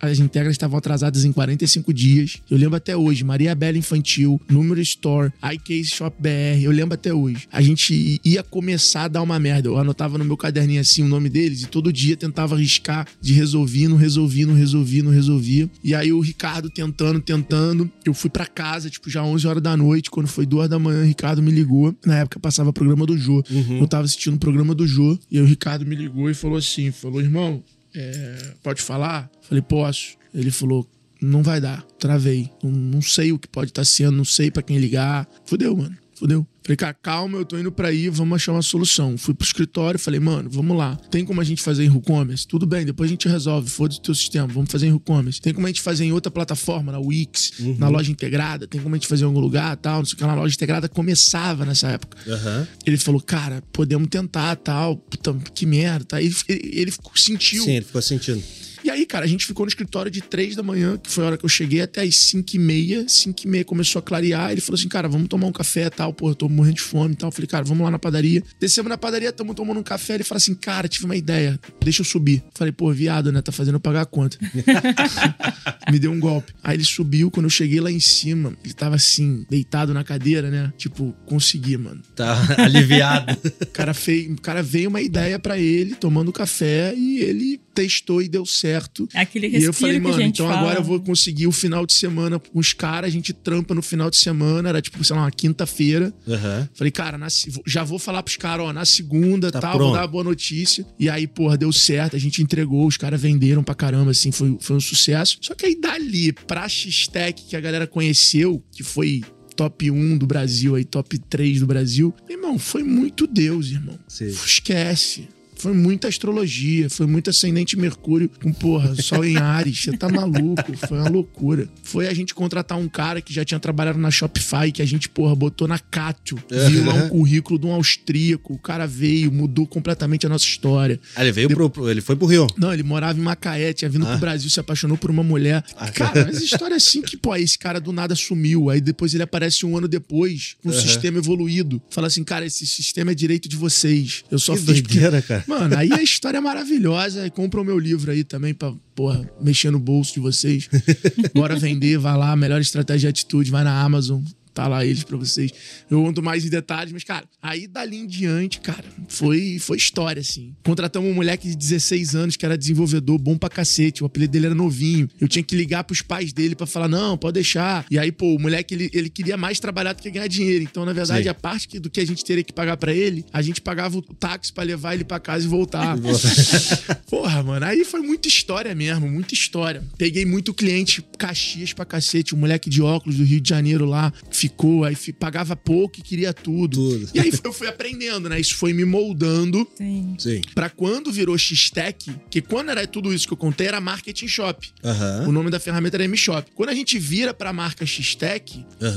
[0.00, 2.38] as integras estavam atrasadas em 45 dias.
[2.48, 4.02] Eu lembro até hoje, Maria Bela Infantil,
[4.48, 7.48] Número Store, iCase Shop BR, eu lembro até hoje.
[7.50, 9.68] A gente ia começar a dar uma merda.
[9.68, 13.32] Eu anotava no meu caderninho assim o nome deles e todo dia tentava arriscar de
[13.32, 15.70] resolver, não resolvia, não resolvia, não resolvia.
[15.82, 17.90] E aí o Ricardo tentando, tentando.
[18.04, 20.10] Eu fui pra casa, tipo, já 11 horas da noite.
[20.10, 21.94] Quando foi 2 da manhã, o Ricardo me ligou.
[22.04, 23.42] Na época passava o programa do Jô.
[23.80, 25.18] Eu tava assistindo o programa do Jô.
[25.30, 27.62] E aí o Ricardo me ligou e falou assim: falou, irmão,
[27.94, 29.30] é, pode falar?
[29.42, 30.16] Falei, posso.
[30.34, 30.88] Ele falou,
[31.22, 31.82] não vai dar.
[31.98, 32.50] Travei.
[32.62, 35.28] Não, não sei o que pode estar sendo, não sei pra quem ligar.
[35.44, 35.96] Fudeu, mano.
[36.14, 36.46] Fudeu.
[36.62, 39.18] Falei, cara, calma, eu tô indo pra aí, vamos achar uma solução.
[39.18, 40.94] Fui pro escritório, falei, mano, vamos lá.
[41.10, 42.46] Tem como a gente fazer em WooCommerce?
[42.46, 45.40] Tudo bem, depois a gente resolve, foda-se o teu sistema, vamos fazer em WooCommerce.
[45.40, 48.68] Tem como a gente fazer em outra plataforma, na Wix, na loja integrada?
[48.68, 50.24] Tem como a gente fazer em algum lugar, tal, não sei o que.
[50.24, 52.16] Na loja integrada começava nessa época.
[52.30, 52.68] Aham.
[52.86, 54.96] Ele falou, cara, podemos tentar, tal.
[54.96, 56.04] Puta, que merda.
[56.04, 56.22] Tá?
[56.22, 57.64] Ele, ele, ele sentiu.
[57.64, 58.42] Sim, ele ficou sentindo.
[58.84, 61.26] E aí, cara, a gente ficou no escritório de três da manhã, que foi a
[61.28, 63.08] hora que eu cheguei, até as cinco e meia.
[63.08, 64.50] Cinco e meia começou a clarear.
[64.50, 66.12] Ele falou assim, cara, vamos tomar um café e tal.
[66.12, 67.28] Pô, eu tô morrendo de fome e tal.
[67.28, 68.42] Eu falei, cara, vamos lá na padaria.
[68.58, 70.14] Descemos na padaria, estamos tomando um café.
[70.14, 71.58] Ele falou assim, cara, tive uma ideia.
[71.80, 72.42] Deixa eu subir.
[72.54, 73.40] Falei, pô, viado, né?
[73.40, 74.36] Tá fazendo eu pagar a conta.
[75.90, 76.52] Me deu um golpe.
[76.62, 80.50] Aí ele subiu, quando eu cheguei lá em cima, ele tava assim, deitado na cadeira,
[80.50, 80.72] né?
[80.76, 82.02] Tipo, consegui, mano.
[82.16, 83.36] Tá aliviado.
[83.60, 88.22] O cara, fez, o cara veio uma ideia pra ele, tomando café, e ele testou
[88.22, 88.71] e deu certo.
[89.14, 90.60] É aquele E respiro eu falei, a mano, então fala.
[90.60, 93.82] agora eu vou conseguir o final de semana com os caras, a gente trampa no
[93.82, 96.12] final de semana, era tipo, sei lá, uma quinta-feira.
[96.28, 96.68] Aham.
[96.74, 97.28] Falei, cara, na
[97.66, 100.86] já vou falar pros caras, ó, na segunda, Tá tal, vou dar uma boa notícia.
[100.98, 104.56] E aí, porra, deu certo, a gente entregou, os caras venderam pra caramba, assim, foi,
[104.60, 105.38] foi um sucesso.
[105.40, 109.22] Só que aí dali pra X-Tech, que a galera conheceu, que foi
[109.56, 113.98] top 1 do Brasil, aí top 3 do Brasil, irmão, foi muito Deus, irmão.
[114.08, 114.28] Sim.
[114.28, 115.28] Esquece.
[115.62, 119.84] Foi muita astrologia, foi muito ascendente Mercúrio com, porra, Sol em Ares.
[119.84, 121.68] Você tá maluco, foi uma loucura.
[121.84, 125.08] Foi a gente contratar um cara que já tinha trabalhado na Shopify, que a gente,
[125.08, 126.36] porra, botou na Cátio.
[126.68, 128.54] Viu lá um currículo de um austríaco.
[128.54, 130.98] O cara veio, mudou completamente a nossa história.
[131.14, 132.46] Ah, ele veio pro, pro- Ele foi pro Rio.
[132.58, 134.10] Não, ele morava em Macaé, tinha vindo Ah.
[134.10, 135.62] pro Brasil, se apaixonou por uma mulher.
[135.76, 138.68] Ah, cara, mas história é assim que, pô, aí esse cara do nada sumiu.
[138.68, 140.80] Aí depois ele aparece um ano depois, com um Aham.
[140.80, 141.80] sistema evoluído.
[141.90, 144.24] Fala assim, cara, esse sistema é direito de vocês.
[144.30, 145.44] Eu só Que fiz porque doideira, cara.
[145.52, 147.28] Mano, aí a história é maravilhosa.
[147.30, 150.68] Compra o meu livro aí também pra, porra, mexer no bolso de vocês.
[151.34, 154.22] Bora vender, vai lá, melhor estratégia de atitude, vai na Amazon.
[154.54, 155.50] Tá lá eles pra vocês.
[155.90, 160.20] Eu conto mais em detalhes, mas, cara, aí dali em diante, cara, foi, foi história,
[160.20, 160.54] assim.
[160.62, 164.02] Contratamos um moleque de 16 anos que era desenvolvedor, bom pra cacete.
[164.02, 165.08] O apelido dele era novinho.
[165.20, 167.86] Eu tinha que ligar pros pais dele pra falar, não, pode deixar.
[167.90, 170.64] E aí, pô, o moleque, ele, ele queria mais trabalhar do que ganhar dinheiro.
[170.64, 171.28] Então, na verdade, Sim.
[171.30, 173.96] a parte que- do que a gente teria que pagar pra ele, a gente pagava
[173.96, 175.96] o táxi pra levar ele pra casa e voltar.
[177.08, 179.82] Porra, mano, aí foi muita história mesmo, muita história.
[179.96, 184.12] Peguei muito cliente Caxias pra cacete, um moleque de óculos do Rio de Janeiro lá.
[184.42, 186.72] Ficou, aí pagava pouco e queria tudo.
[186.72, 187.08] Tudo.
[187.14, 188.40] E aí eu fui aprendendo, né?
[188.40, 190.16] Isso foi me moldando Sim.
[190.18, 190.40] Sim.
[190.54, 194.68] pra quando virou X-Tech, que quando era tudo isso que eu contei era Marketing Shop.
[194.82, 195.28] Aham.
[195.28, 196.50] O nome da ferramenta era M-Shop.
[196.54, 198.42] Quando a gente vira pra marca X-Tech,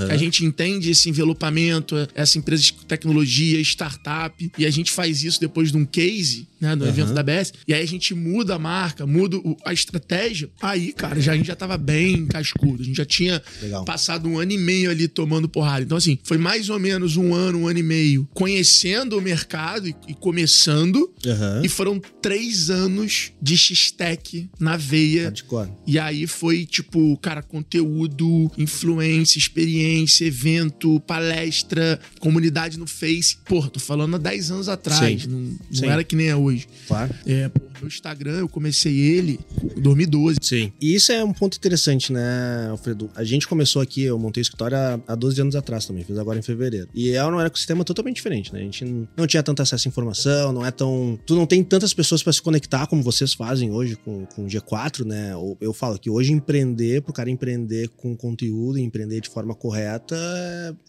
[0.07, 5.23] que a gente entende esse envelopamento, essa empresa de tecnologia, startup, e a gente faz
[5.23, 6.91] isso depois de um case, né, do Aham.
[6.93, 11.19] evento da BS, e aí a gente muda a marca, muda a estratégia, aí, cara,
[11.19, 13.83] já, a gente já tava bem cascudo, a gente já tinha Legal.
[13.85, 15.83] passado um ano e meio ali tomando porrada.
[15.83, 19.87] Então, assim, foi mais ou menos um ano, um ano e meio conhecendo o mercado
[19.87, 21.61] e, e começando, Aham.
[21.63, 25.25] e foram três anos de X-Tech na veia.
[25.25, 25.69] Hardcore.
[25.85, 33.37] E aí foi tipo, cara, conteúdo, influência, experiência, evento, palestra, comunidade no Face.
[33.45, 35.23] Porra, tô falando há 10 anos atrás.
[35.23, 35.29] Sim.
[35.29, 35.87] Não, não Sim.
[35.87, 36.67] era que nem é hoje.
[36.87, 37.13] Claro.
[37.25, 39.39] É, pô, no Instagram eu comecei ele
[39.75, 40.37] em 2012.
[40.41, 40.71] Sim.
[40.81, 43.09] E isso é um ponto interessante, né, Alfredo?
[43.15, 46.17] A gente começou aqui, eu montei o escritório há- há 12 anos atrás também, fiz
[46.17, 46.87] agora em fevereiro.
[46.93, 48.59] E é um ecossistema totalmente diferente, né?
[48.59, 48.85] A gente
[49.17, 51.19] não- tinha tanto acesso à informação, não é tão.
[51.25, 54.47] Tu não tem tantas pessoas para se conectar como vocês fazem hoje com, com o
[54.47, 55.33] G4, né?
[55.59, 60.15] Eu falo que hoje empreender, pro cara empreender com conteúdo, empreender de forma correta,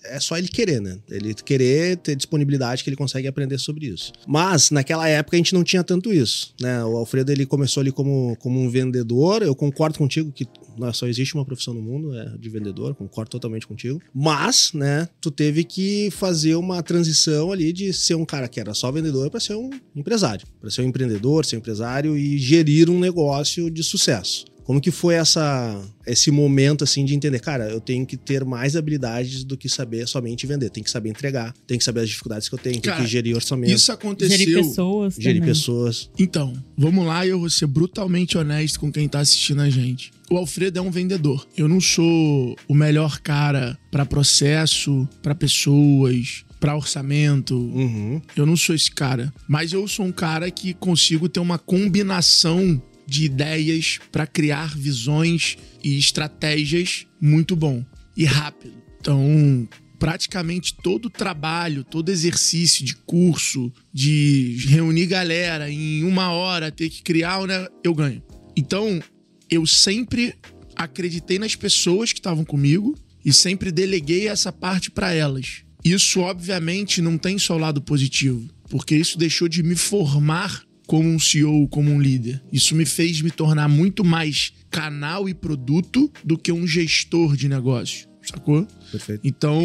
[0.04, 0.98] é só ele querer, né?
[1.10, 4.12] Ele querer ter disponibilidade que ele consegue aprender sobre isso.
[4.26, 6.75] Mas naquela época a gente não tinha tanto isso, né?
[6.84, 9.42] O Alfredo ele começou ali como, como um vendedor.
[9.42, 13.30] Eu concordo contigo que não, só existe uma profissão no mundo é de vendedor, concordo
[13.30, 14.00] totalmente contigo.
[14.14, 18.74] Mas, né, tu teve que fazer uma transição ali de ser um cara que era
[18.74, 22.90] só vendedor para ser um empresário, para ser um empreendedor, ser um empresário e gerir
[22.90, 24.44] um negócio de sucesso.
[24.66, 28.74] Como que foi essa, esse momento, assim, de entender, cara, eu tenho que ter mais
[28.74, 30.70] habilidades do que saber somente vender.
[30.70, 33.36] Tem que saber entregar, tem que saber as dificuldades que eu tenho, tem que gerir
[33.36, 34.36] orçamento, Isso aconteceu.
[34.36, 35.54] Gerir pessoas gerir também.
[35.54, 36.10] pessoas.
[36.18, 40.10] Então, vamos lá e eu vou ser brutalmente honesto com quem tá assistindo a gente.
[40.28, 41.46] O Alfredo é um vendedor.
[41.56, 47.54] Eu não sou o melhor cara pra processo, pra pessoas, pra orçamento.
[47.56, 48.20] Uhum.
[48.36, 52.82] Eu não sou esse cara, mas eu sou um cara que consigo ter uma combinação
[53.06, 57.84] de ideias pra criar visões e estratégias muito bom
[58.16, 58.74] e rápido.
[59.00, 66.88] Então, praticamente todo trabalho, todo exercício de curso, de reunir galera em uma hora, ter
[66.88, 68.22] que criar, né, eu ganho.
[68.56, 69.00] Então,
[69.50, 70.34] eu sempre
[70.74, 75.62] acreditei nas pessoas que estavam comigo e sempre deleguei essa parte pra elas.
[75.84, 81.08] Isso, obviamente, não tem só o lado positivo, porque isso deixou de me formar como
[81.08, 82.42] um CEO, como um líder.
[82.52, 87.48] Isso me fez me tornar muito mais canal e produto do que um gestor de
[87.48, 88.66] negócio, sacou?
[88.90, 89.20] Perfeito.
[89.24, 89.60] Então,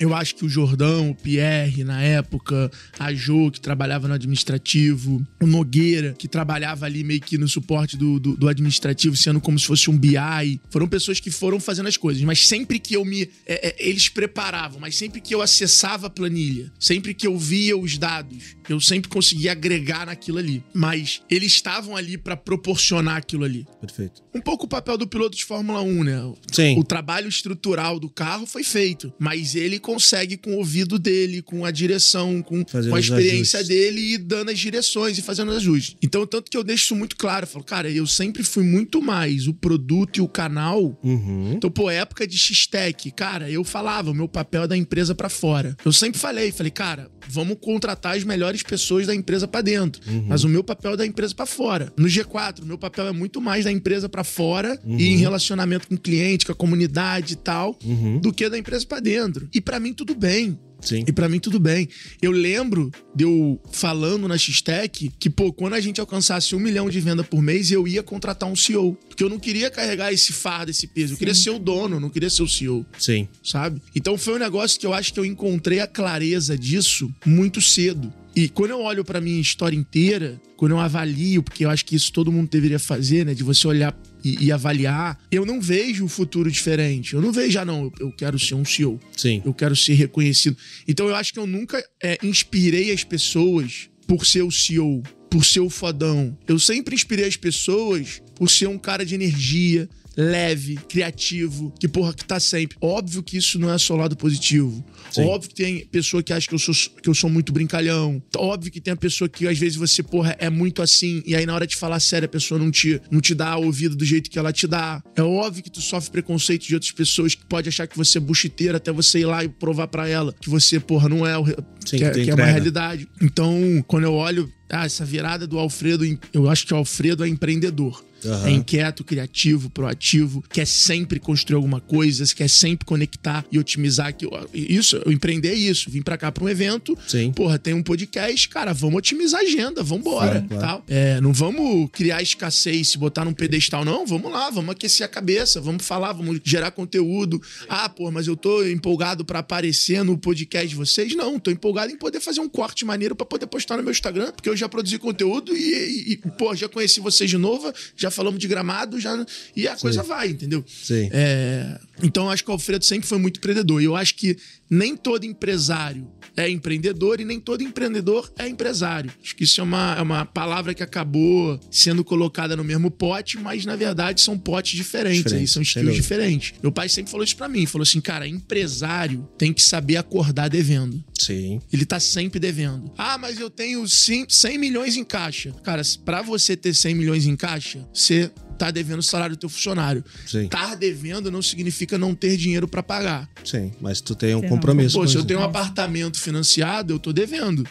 [0.00, 5.24] eu acho que o Jordão, o Pierre, na época, a Jo, que trabalhava no administrativo,
[5.40, 9.58] o Nogueira, que trabalhava ali meio que no suporte do, do, do administrativo, sendo como
[9.58, 12.22] se fosse um BI, foram pessoas que foram fazendo as coisas.
[12.22, 13.28] Mas sempre que eu me.
[13.46, 17.76] é, é, eles preparavam, mas sempre que eu acessava a planilha, sempre que eu via
[17.76, 20.64] os dados, eu sempre conseguia agregar naquilo ali.
[20.72, 23.66] Mas eles estavam ali pra proporcionar aquilo ali.
[23.80, 24.22] Perfeito.
[24.34, 26.32] Um pouco o papel do piloto de Fórmula 1, né?
[26.50, 26.78] Sim.
[26.78, 31.64] O trabalho estrutural do carro foi feito, mas ele consegue com o ouvido dele, com
[31.64, 33.66] a direção, com, com a experiência ajustes.
[33.68, 35.96] dele e dando as direções e fazendo os ajustes.
[36.02, 37.44] Então, tanto que eu deixo isso muito claro.
[37.44, 40.98] Eu falo, cara, eu sempre fui muito mais o produto e o canal.
[41.02, 41.54] Uhum.
[41.56, 45.28] Então, pô, época de X-Tech, cara, eu falava, o meu papel é da empresa pra
[45.28, 45.76] fora.
[45.84, 50.00] Eu sempre falei, falei, cara, vamos contratar as melhores pessoas da empresa pra dentro.
[50.08, 50.26] Uhum.
[50.28, 51.92] Mas o meu papel é da empresa pra fora.
[51.96, 55.88] No G4, o meu papel é muito mais da empresa pra fora e em relacionamento
[55.88, 58.18] com o cliente, com a comunidade e tal, Uhum.
[58.20, 59.48] do que da empresa pra dentro.
[59.52, 60.58] E pra mim tudo bem.
[60.80, 61.04] Sim.
[61.06, 61.88] E pra mim tudo bem.
[62.22, 66.88] Eu lembro de eu falando na X-Tech que, pô, quando a gente alcançasse um milhão
[66.88, 68.96] de venda por mês, eu ia contratar um CEO.
[69.08, 71.14] Porque eu não queria carregar esse fardo, esse peso.
[71.14, 73.28] Eu queria ser o dono, não queria ser o CEO Sim.
[73.42, 73.80] sabe?
[73.94, 78.12] Então foi um negócio que eu acho que eu encontrei a clareza disso muito cedo.
[78.34, 81.96] E quando eu olho pra minha história inteira, quando eu avalio, porque eu acho que
[81.96, 83.34] isso todo mundo deveria fazer, né?
[83.34, 83.92] De você olhar
[84.24, 87.14] e, e avaliar, eu não vejo um futuro diferente.
[87.14, 89.00] Eu não vejo, ah, não, eu, eu quero ser um CEO.
[89.16, 89.42] Sim.
[89.44, 90.56] Eu quero ser reconhecido.
[90.86, 95.44] Então eu acho que eu nunca é, inspirei as pessoas por ser o CEO, por
[95.44, 96.36] ser o fodão.
[96.48, 102.12] Eu sempre inspirei as pessoas por ser um cara de energia, leve, criativo, que porra,
[102.12, 102.76] que tá sempre.
[102.80, 104.84] Óbvio que isso não é só lado positivo.
[105.10, 105.24] Sim.
[105.24, 108.22] Óbvio que tem pessoa que acha que eu sou, que eu sou muito brincalhão.
[108.36, 111.44] Óbvio que tem a pessoa que às vezes você, porra, é muito assim, e aí
[111.44, 114.30] na hora de falar sério a pessoa não te, não te dá ouvido do jeito
[114.30, 115.02] que ela te dá.
[115.16, 118.20] É óbvio que tu sofre preconceito de outras pessoas que pode achar que você é
[118.20, 121.46] buchiteiro até você ir lá e provar pra ela que você, porra, não é o.
[121.84, 123.08] Sim, que, é, que é uma realidade.
[123.20, 127.28] Então, quando eu olho ah, essa virada do Alfredo, eu acho que o Alfredo é
[127.28, 128.04] empreendedor.
[128.24, 128.46] Uhum.
[128.46, 134.14] É inquieto, criativo, proativo, quer sempre construir alguma coisa, quer sempre conectar e otimizar.
[134.52, 135.90] Isso, eu empreender isso.
[135.90, 136.96] Vim pra cá pra um evento.
[137.06, 137.32] Sim.
[137.32, 140.44] Porra, tem um podcast, cara, vamos otimizar a agenda, vamos embora.
[140.48, 140.60] Claro.
[140.60, 140.84] Tal.
[140.88, 144.06] É, não vamos criar escassez, se botar num pedestal, não.
[144.06, 147.40] Vamos lá, vamos aquecer a cabeça, vamos falar, vamos gerar conteúdo.
[147.68, 151.14] Ah, pô, mas eu tô empolgado para aparecer no podcast de vocês.
[151.14, 154.32] Não, tô empolgado em poder fazer um corte maneiro para poder postar no meu Instagram,
[154.32, 158.38] porque eu já produzi conteúdo e, e, pô, já conheci vocês de novo, já falamos
[158.38, 159.10] de gramado, já
[159.54, 159.82] e a Sim.
[159.82, 160.64] coisa vai, entendeu?
[160.66, 161.08] Sim.
[161.12, 163.80] É, então acho que o Alfredo sempre foi muito empreendedor.
[163.80, 164.36] E eu acho que
[164.70, 169.10] nem todo empresário é empreendedor e nem todo empreendedor é empresário.
[169.22, 173.36] Acho que isso é uma, é uma palavra que acabou sendo colocada no mesmo pote,
[173.38, 176.54] mas na verdade são potes diferentes, Diferente, aí, são estilos diferentes.
[176.62, 180.48] Meu pai sempre falou isso para mim, falou assim, cara, empresário tem que saber acordar
[180.48, 181.02] devendo.
[181.18, 181.60] Sim.
[181.72, 182.92] Ele tá sempre devendo.
[182.96, 184.26] Ah, mas eu tenho 100
[184.58, 185.52] milhões em caixa.
[185.62, 188.30] Cara, para você ter 100 milhões em caixa, você
[188.60, 190.04] tá devendo o salário do teu funcionário.
[190.26, 190.46] Sim.
[190.46, 193.26] Tá devendo não significa não ter dinheiro para pagar.
[193.42, 194.98] Sim, mas tu tem um compromisso.
[194.98, 197.66] Pô, se eu tenho um apartamento financiado, eu tô devendo.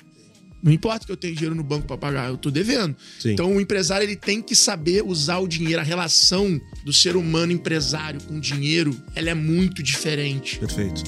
[0.64, 2.96] Não importa que eu tenha dinheiro no banco para pagar, eu tô devendo.
[3.20, 3.34] Sim.
[3.34, 7.52] Então o empresário ele tem que saber usar o dinheiro, a relação do ser humano
[7.52, 10.58] empresário com o dinheiro, ela é muito diferente.
[10.58, 11.04] Perfeito.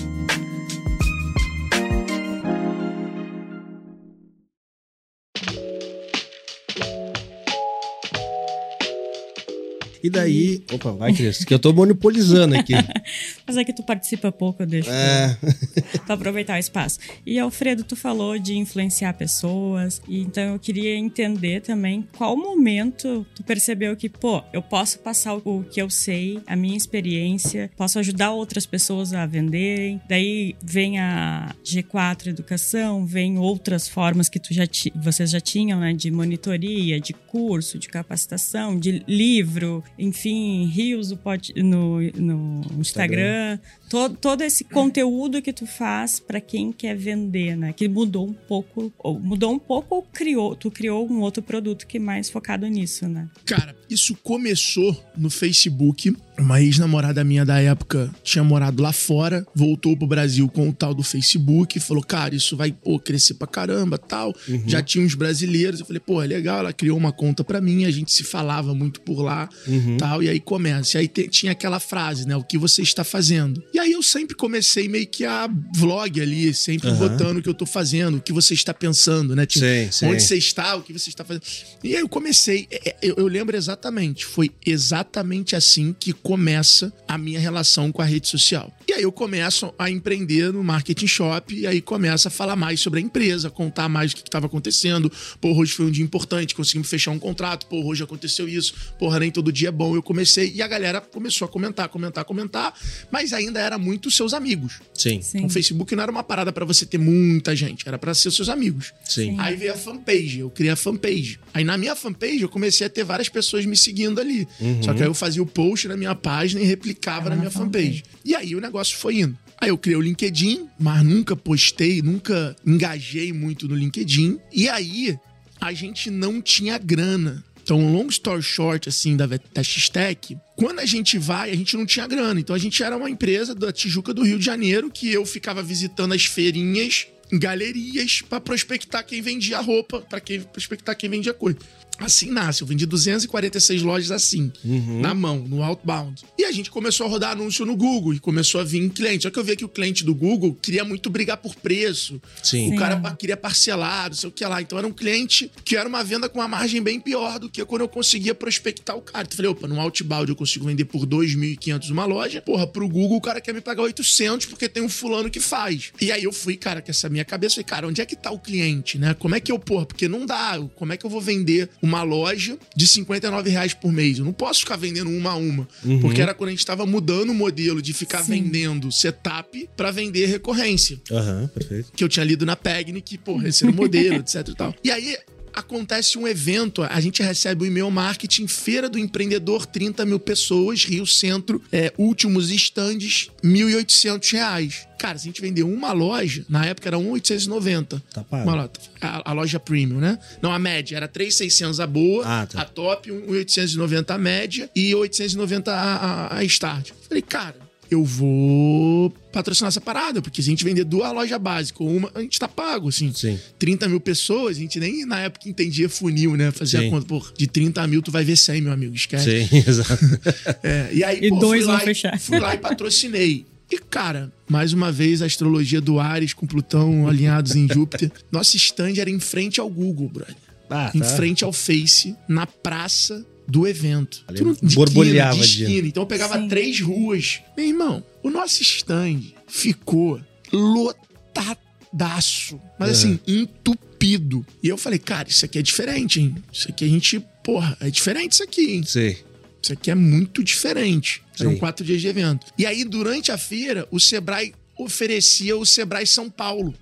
[10.04, 10.64] E daí.
[10.72, 12.74] Opa, vai, Cris, que eu tô monopolizando aqui.
[13.46, 14.90] Mas é que tu participa pouco, eu deixo.
[14.90, 15.38] É.
[16.06, 17.00] pra aproveitar o espaço.
[17.26, 20.02] E Alfredo, tu falou de influenciar pessoas.
[20.08, 25.36] E então eu queria entender também qual momento tu percebeu que, pô, eu posso passar
[25.36, 30.02] o que eu sei, a minha experiência, posso ajudar outras pessoas a venderem.
[30.08, 35.94] Daí vem a G4 Educação, vem outras formas que tu já vocês já tinham, né?
[35.94, 42.82] De monitoria, de curso, de capacitação, de livro, enfim, rios no, no Instagram.
[42.82, 43.60] Instagram.
[43.90, 47.74] Todo, todo esse conteúdo que tu faz para quem quer vender, né?
[47.74, 51.86] Que mudou um pouco, ou mudou um pouco ou criou, tu criou um outro produto
[51.86, 53.30] que é mais focado nisso, né?
[53.46, 56.16] Cara, isso começou no Facebook.
[56.42, 60.94] Uma ex-namorada minha da época tinha morado lá fora, voltou pro Brasil com o tal
[60.94, 64.36] do Facebook, falou, cara, isso vai pô, crescer pra caramba, tal.
[64.48, 64.64] Uhum.
[64.66, 67.86] Já tinha uns brasileiros, eu falei, pô, é legal, ela criou uma conta pra mim,
[67.86, 69.98] a gente se falava muito por lá, uhum.
[69.98, 70.98] tal, e aí começa.
[70.98, 73.64] E aí te, tinha aquela frase, né, o que você está fazendo.
[73.74, 76.98] E aí eu sempre comecei meio que a vlog ali, sempre uhum.
[76.98, 80.06] botando o que eu tô fazendo, o que você está pensando, né, tipo, sim, sim.
[80.08, 81.44] onde você está, o que você está fazendo.
[81.84, 86.94] E aí eu comecei, é, é, eu, eu lembro exatamente, foi exatamente assim que começa
[87.10, 88.74] a minha relação com a rede social.
[88.88, 92.80] E aí eu começo a empreender no marketing shop e aí começa a falar mais
[92.80, 95.12] sobre a empresa, contar mais o que estava acontecendo.
[95.42, 97.66] Pô, hoje foi um dia importante, conseguimos fechar um contrato.
[97.66, 98.74] Pô, hoje aconteceu isso.
[98.98, 99.94] Porra, nem todo dia é bom.
[99.94, 102.74] Eu comecei e a galera começou a comentar, comentar, comentar,
[103.12, 104.80] mas ainda era muito seus amigos.
[104.94, 105.22] Sim.
[105.22, 105.46] Sim.
[105.46, 108.48] O Facebook não era uma parada para você ter muita gente, era para ser seus
[108.48, 108.94] amigos.
[109.04, 109.36] Sim.
[109.38, 111.42] Aí veio a fanpage, eu criei a fanpage.
[111.54, 114.48] Aí na minha fanpage eu comecei a ter várias pessoas me seguindo ali.
[114.62, 114.82] Uhum.
[114.82, 118.04] Só que aí eu fazia o post na minha página e replicava na minha fanpage.
[118.24, 119.38] E aí o negócio foi indo.
[119.58, 124.40] Aí eu criei o LinkedIn, mas nunca postei, nunca engajei muito no LinkedIn.
[124.52, 125.18] E aí
[125.60, 127.44] a gente não tinha grana.
[127.64, 131.86] Então, long story short, assim, da, da X-Tech, quando a gente vai, a gente não
[131.86, 132.40] tinha grana.
[132.40, 135.62] Então, a gente era uma empresa da Tijuca do Rio de Janeiro que eu ficava
[135.62, 140.20] visitando as feirinhas, galerias, para prospectar quem vendia roupa, para
[140.52, 141.60] prospectar quem vendia coisa.
[142.02, 142.62] Assim nasce.
[142.62, 145.00] Eu vendi 246 lojas assim, uhum.
[145.00, 146.24] na mão, no outbound.
[146.38, 149.24] E a gente começou a rodar anúncio no Google e começou a vir cliente.
[149.24, 152.22] Só que eu vi que o cliente do Google queria muito brigar por preço.
[152.42, 152.74] Sim.
[152.74, 154.62] O cara queria parcelar, não sei o que lá.
[154.62, 157.64] Então era um cliente que era uma venda com uma margem bem pior do que
[157.66, 159.26] quando eu conseguia prospectar o cara.
[159.26, 162.42] Então eu falei, opa, no outbound eu consigo vender por 2.500 uma loja.
[162.42, 165.92] Porra, pro Google o cara quer me pagar 800 porque tem um fulano que faz.
[166.00, 168.32] E aí eu fui, cara, com essa minha cabeça, falei, cara, onde é que tá
[168.32, 169.14] o cliente, né?
[169.14, 170.60] Como é que eu, porra, porque não dá.
[170.76, 174.18] Como é que eu vou vender uma uma loja de 59 reais por mês.
[174.18, 175.68] Eu não posso ficar vendendo uma a uma.
[175.84, 176.00] Uhum.
[176.00, 178.32] Porque era quando a gente estava mudando o modelo de ficar Sim.
[178.32, 181.00] vendendo setup para vender recorrência.
[181.12, 181.92] Aham, uhum, perfeito.
[181.96, 184.76] Que eu tinha lido na Pegni, que, porra, esse era o modelo, etc e tal.
[184.84, 185.18] E aí,
[185.54, 190.84] acontece um evento, a gente recebe o e-mail marketing Feira do Empreendedor, 30 mil pessoas,
[190.84, 194.88] Rio Centro, é, últimos estandes, 1.800 reais.
[194.98, 198.04] Cara, se a gente vender uma loja, na época era 1,890.
[198.14, 198.44] Tá pago.
[198.44, 200.20] Uma, a, a, loja premium, né?
[200.42, 202.62] Não, a média era 3,600 a boa, ah, tá.
[202.62, 206.92] a top, 1,890 a média e 890 a, a, a start.
[207.08, 211.86] Falei, cara, eu vou patrocinar essa parada, porque se a gente vender duas lojas básicas,
[211.86, 213.12] uma, a gente tá pago, assim.
[213.14, 213.38] Sim.
[213.60, 216.52] 30 mil pessoas, a gente nem na época entendia funil, né?
[216.52, 216.88] Fazia Sim.
[216.88, 219.46] a conta, pô, de 30 mil tu vai ver 100, meu amigo, esquece.
[219.48, 220.00] Sim, exato.
[220.64, 222.20] É, e aí, E pô, dois fui vão lá e- fechar.
[222.20, 223.46] Fui lá e patrocinei.
[223.70, 228.12] E, cara, mais uma vez a astrologia do Ares com Plutão alinhados em Júpiter.
[228.32, 230.36] Nosso stand era em frente ao Google, brother.
[230.70, 231.06] Ah, Em tá.
[231.06, 234.24] frente ao Face, na praça do evento.
[234.36, 235.88] Tu não- de borbulhava esquina, de esquina.
[235.88, 236.48] Então eu pegava Sim.
[236.48, 237.40] três ruas.
[237.58, 242.60] Meu irmão, o nosso stand ficou lotadaço.
[242.80, 242.96] Mas Uhum.
[243.14, 244.46] assim, entupido.
[244.64, 246.36] E eu falei, cara, isso aqui é diferente, hein?
[246.52, 248.84] Isso aqui a gente, porra, é diferente isso aqui, hein?
[248.84, 249.18] Sei.
[249.62, 251.22] Isso aqui é muito diferente.
[251.40, 251.58] Eram Sim.
[251.58, 252.48] quatro dias de evento.
[252.58, 256.74] E aí, durante a feira, o Sebrae oferecia o Sebrae São Paulo,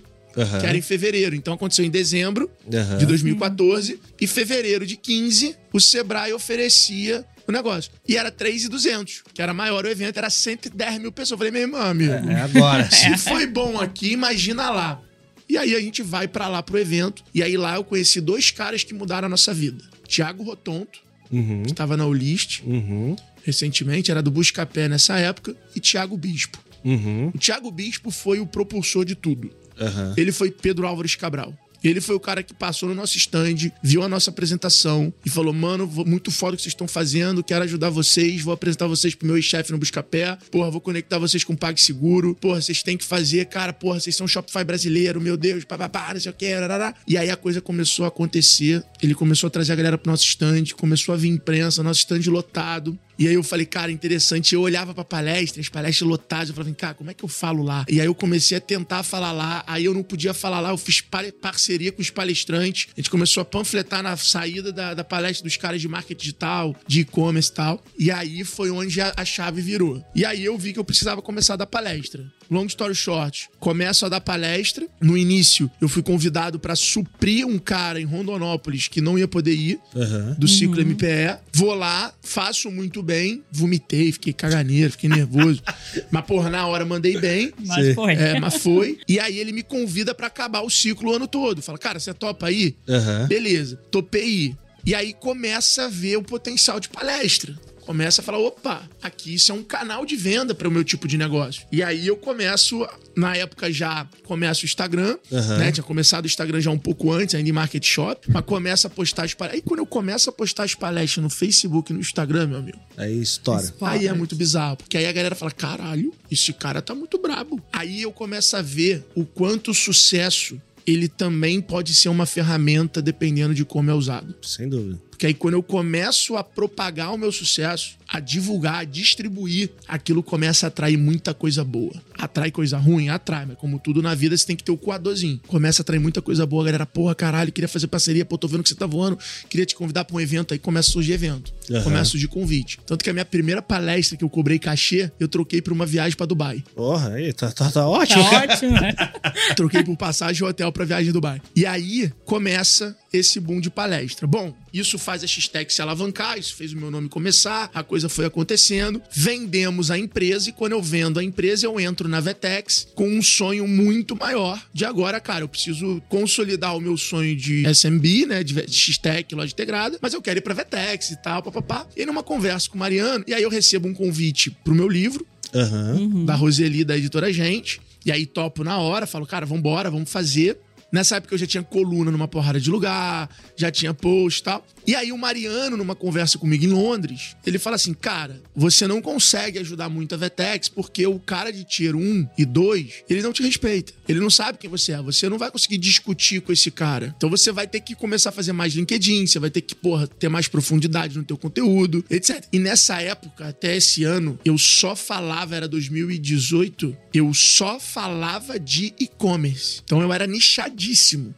[0.42, 0.60] Aham.
[0.60, 1.36] que era em fevereiro.
[1.36, 2.98] Então aconteceu em dezembro Aham.
[2.98, 7.92] de 2014 e fevereiro de 15, o Sebrae oferecia o negócio.
[8.08, 11.32] E era 3,200, que era maior o evento, era 110 mil pessoas.
[11.32, 12.90] Eu falei, meu irmão, amigo, É agora.
[12.92, 15.02] se foi bom aqui, imagina lá.
[15.48, 17.24] E aí a gente vai pra lá pro evento.
[17.34, 19.84] E aí lá eu conheci dois caras que mudaram a nossa vida.
[20.08, 21.00] Tiago Rotonto,
[21.32, 21.62] Uhum.
[21.64, 23.16] que estava na Ulist Uhum.
[23.44, 26.58] recentemente, era do Buscapé nessa época, e Tiago Bispo.
[26.84, 27.32] Uhum.
[27.34, 29.52] O Tiago Bispo foi o propulsor de tudo.
[29.80, 30.14] Aham.
[30.18, 31.54] Ele foi Pedro Álvares Cabral.
[31.84, 35.54] Ele foi o cara que passou no nosso stand, viu a nossa apresentação e falou:
[35.54, 39.26] Mano, muito foda o que vocês estão fazendo, quero ajudar vocês, vou apresentar vocês pro
[39.26, 40.38] meu ex-chefe no Buscapé.
[40.52, 42.36] Porra, vou conectar vocês com o PagSeguro.
[42.36, 46.20] Porra, vocês têm que fazer, cara, porra, vocês são Shopify brasileiro, meu Deus, papapá, não
[46.20, 46.94] sei o que, rarará.
[47.08, 48.84] E aí a coisa começou a acontecer.
[49.02, 52.30] Ele começou a trazer a galera pro nosso stand, começou a vir imprensa, nosso stand
[52.30, 53.00] lotado.
[53.20, 54.56] E aí eu falei, cara, interessante.
[54.56, 57.62] Eu olhava pra palestra, as palestras lotadas, eu falava, cara, como é que eu falo
[57.62, 57.86] lá?
[57.90, 60.78] E aí eu comecei a tentar falar lá, aí eu não podia falar lá, eu
[60.78, 62.88] fiz pa- parceria com os palestrantes.
[62.96, 66.76] A gente começou a panfletar na saída da, da palestra dos caras de marketing digital,
[66.88, 67.84] de e-commerce e tal.
[67.98, 70.02] E aí foi onde a, a chave virou.
[70.16, 72.24] E aí eu vi que eu precisava começar a dar palestra.
[72.50, 74.88] Long story short, começo a dar palestra.
[75.00, 79.54] No início, eu fui convidado pra suprir um cara em Rondonópolis que não ia poder
[79.54, 80.36] ir Aham.
[80.38, 81.38] do ciclo MPE.
[81.54, 85.62] Vou lá, faço muito bem, vomitei, fiquei caganeiro, fiquei nervoso.
[86.10, 87.54] mas, porra, na hora mandei bem.
[87.66, 87.94] Mas Sim.
[87.94, 88.14] foi.
[88.14, 88.98] É, mas foi.
[89.08, 91.62] E aí ele me convida pra acabar o ciclo o ano todo.
[91.62, 92.76] Fala, cara, você topa aí?
[92.88, 93.28] Aham.
[93.28, 94.58] Beleza, topei ir.
[94.86, 97.54] E aí começa a ver o potencial de palestra.
[97.90, 101.08] Começa a falar, opa, aqui isso é um canal de venda para o meu tipo
[101.08, 101.64] de negócio.
[101.72, 102.88] E aí eu começo,
[103.18, 105.58] na época já começo o Instagram, Aham.
[105.58, 105.72] né?
[105.72, 108.92] Tinha começado o Instagram já um pouco antes, ainda em Market Shop, mas começa a
[108.92, 109.60] postar as palestras.
[109.60, 112.78] Aí quando eu começo a postar as palestras no Facebook e no Instagram, meu amigo,
[112.96, 113.20] Aí.
[113.20, 113.74] Estoura.
[113.82, 117.60] Aí é muito bizarro, porque aí a galera fala: caralho, esse cara tá muito brabo.
[117.74, 123.56] Aí eu começo a ver o quanto sucesso ele também pode ser uma ferramenta dependendo
[123.56, 124.36] de como é usado.
[124.44, 125.09] Sem dúvida.
[125.20, 130.24] Porque aí quando eu começo a propagar o meu sucesso, a divulgar, a distribuir, aquilo
[130.24, 131.92] começa a atrair muita coisa boa.
[132.18, 133.10] Atrai coisa ruim?
[133.10, 135.38] Atrai, mas como tudo na vida, você tem que ter o coadorzinho.
[135.46, 138.64] Começa a atrair muita coisa boa, galera, porra, caralho, queria fazer parceria, pô, tô vendo
[138.64, 141.54] que você tá voando, queria te convidar pra um evento, aí começa a surgir evento.
[141.70, 141.84] Aham.
[141.84, 142.80] Começa a surgir convite.
[142.86, 146.16] Tanto que a minha primeira palestra que eu cobrei cachê, eu troquei pra uma viagem
[146.16, 146.64] pra Dubai.
[146.74, 148.24] Porra, aí, tá, tá, tá Tá ótimo.
[148.24, 148.94] ótimo, né?
[149.58, 151.42] Troquei por passagem e hotel pra viagem a Dubai.
[151.56, 154.28] E aí começa esse boom de palestra.
[154.28, 158.08] Bom, isso faz a X-Tech se alavancar, isso fez o meu nome começar, a coisa
[158.08, 159.02] foi acontecendo.
[159.12, 163.22] Vendemos a empresa e quando eu vendo a empresa, eu entro na Vetex com um
[163.22, 168.44] sonho muito maior de agora, cara, eu preciso consolidar o meu sonho de SMB, né,
[168.44, 171.88] de X-Tech, loja integrada, mas eu quero ir pra Vetex e tal, papapá.
[171.96, 175.26] E numa conversa com o Mariano, e aí eu recebo um convite pro meu livro,
[175.54, 176.26] Aham.
[176.26, 177.82] da Roseli, da editora Gente.
[178.06, 180.58] E aí topo na hora, falo, cara, vambora, vamos fazer.
[180.92, 184.66] Nessa época eu já tinha coluna numa porrada de lugar, já tinha post e tal.
[184.88, 189.02] E aí o Mariano, numa conversa comigo em Londres, ele fala assim: Cara, você não
[189.02, 193.32] consegue ajudar muito a Vetex porque o cara de tier 1 e 2, ele não
[193.32, 193.94] te respeita.
[194.08, 195.02] Ele não sabe quem você é.
[195.02, 197.14] Você não vai conseguir discutir com esse cara.
[197.16, 200.08] Então você vai ter que começar a fazer mais LinkedIn, você vai ter que, porra,
[200.08, 202.44] ter mais profundidade no teu conteúdo, etc.
[202.52, 208.94] E nessa época, até esse ano, eu só falava, era 2018, eu só falava de
[209.00, 209.82] e-commerce.
[209.84, 210.26] Então eu era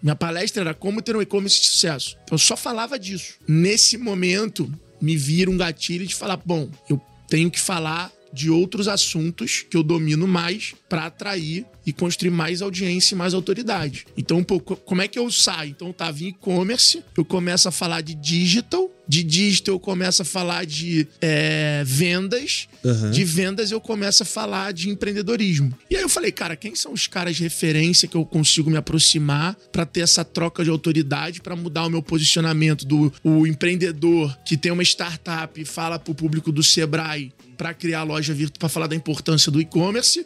[0.01, 2.17] Minha palestra era como ter um e-commerce de sucesso.
[2.23, 3.35] Então eu só falava disso.
[3.47, 4.71] Nesse momento,
[5.01, 9.75] me vira um gatilho de falar: bom, eu tenho que falar de outros assuntos que
[9.75, 14.05] eu domino mais para atrair e construir mais audiência e mais autoridade.
[14.17, 15.71] Então, pô, co- como é que eu saio?
[15.71, 20.21] Então, eu tava em e-commerce, eu começo a falar de digital, De digital eu começo
[20.21, 22.67] a falar de é, vendas.
[22.85, 23.11] Aham.
[23.11, 25.77] De vendas eu começo a falar de empreendedorismo.
[25.89, 28.77] E aí eu falei, cara, quem são os caras de referência que eu consigo me
[28.77, 34.37] aproximar pra ter essa troca de autoridade pra mudar o meu posicionamento do o empreendedor
[34.45, 38.69] que tem uma startup e fala pro público do Sebrae pra criar loja virtual, pra
[38.69, 40.25] falar da importância do e-commerce,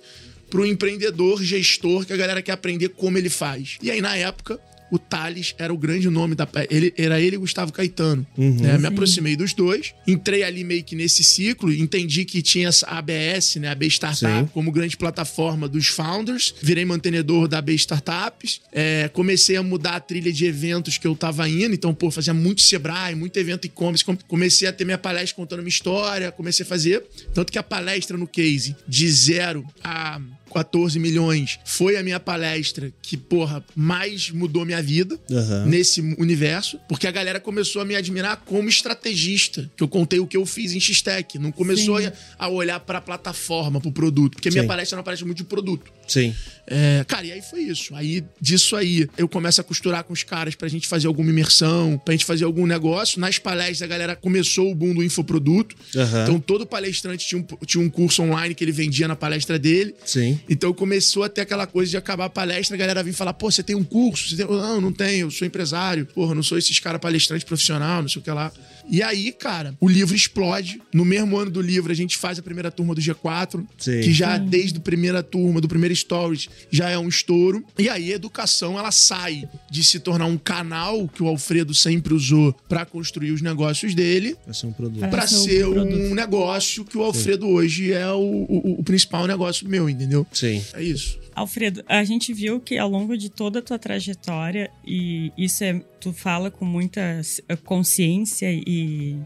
[0.55, 3.77] pro empreendedor, gestor, que a galera quer aprender como ele faz.
[3.81, 4.59] E aí na época
[4.91, 6.47] o Thales era o grande nome da.
[6.69, 8.25] Ele, era ele e Gustavo Caetano.
[8.37, 8.55] Uhum.
[8.61, 8.77] né?
[8.77, 13.55] Me aproximei dos dois, entrei ali meio que nesse ciclo, entendi que tinha essa ABS,
[13.55, 13.67] né?
[13.69, 14.49] A B Startup, Sim.
[14.53, 16.53] como grande plataforma dos founders.
[16.61, 18.61] Virei mantenedor da B Startups.
[18.71, 21.73] É, comecei a mudar a trilha de eventos que eu tava indo.
[21.73, 24.05] Então, pô, fazia muito Sebrae, muito evento e-commerce.
[24.05, 27.03] Com- Comecei a ter minha palestra contando minha história, comecei a fazer.
[27.33, 30.21] Tanto que a palestra no case de zero a
[30.53, 35.65] 14 milhões foi a minha palestra que, porra, mais mudou minha vida Aham.
[35.65, 40.27] nesse universo, porque a galera começou a me admirar como estrategista, que eu contei o
[40.27, 44.49] que eu fiz em X-Tech, não começou a, a olhar pra plataforma, pro produto, porque
[44.49, 44.67] minha Sim.
[44.67, 45.91] palestra é uma palestra muito de produto.
[46.07, 46.33] Sim.
[46.67, 47.93] É, cara, e aí foi isso.
[47.95, 52.01] Aí, disso aí, eu começo a costurar com os caras pra gente fazer alguma imersão,
[52.03, 53.19] pra gente fazer algum negócio.
[53.19, 55.75] Nas palestras, a galera começou o boom do infoproduto.
[55.95, 56.23] Aham.
[56.23, 59.95] Então, todo palestrante tinha um, tinha um curso online que ele vendia na palestra dele.
[60.05, 60.39] Sim.
[60.49, 63.51] Então começou a ter aquela coisa de acabar a palestra, a galera vir falar, pô,
[63.51, 64.29] você tem um curso?
[64.29, 64.45] Você tem...
[64.45, 66.05] Não, não tenho, eu sou empresário.
[66.07, 68.51] Porra, não sou esses cara palestrante profissional, não sei o que lá.
[68.89, 70.81] E aí, cara, o livro explode.
[70.93, 74.01] No mesmo ano do livro, a gente faz a primeira turma do G4, Sim.
[74.01, 77.63] que já desde a primeira turma, do primeiro Stories, já é um estouro.
[77.77, 82.13] E aí a educação, ela sai de se tornar um canal que o Alfredo sempre
[82.13, 84.99] usou pra construir os negócios dele, Vai ser um produto.
[84.99, 85.95] Pra pra ser um produto.
[85.95, 90.25] um negócio que o Alfredo hoje é o, o- o principal negócio meu, entendeu?
[90.31, 90.61] Sim.
[90.73, 91.17] É isso.
[91.35, 95.73] Alfredo, a gente viu que ao longo de toda a tua trajetória, e isso é,
[95.99, 99.17] tu fala com muita s- consciência e,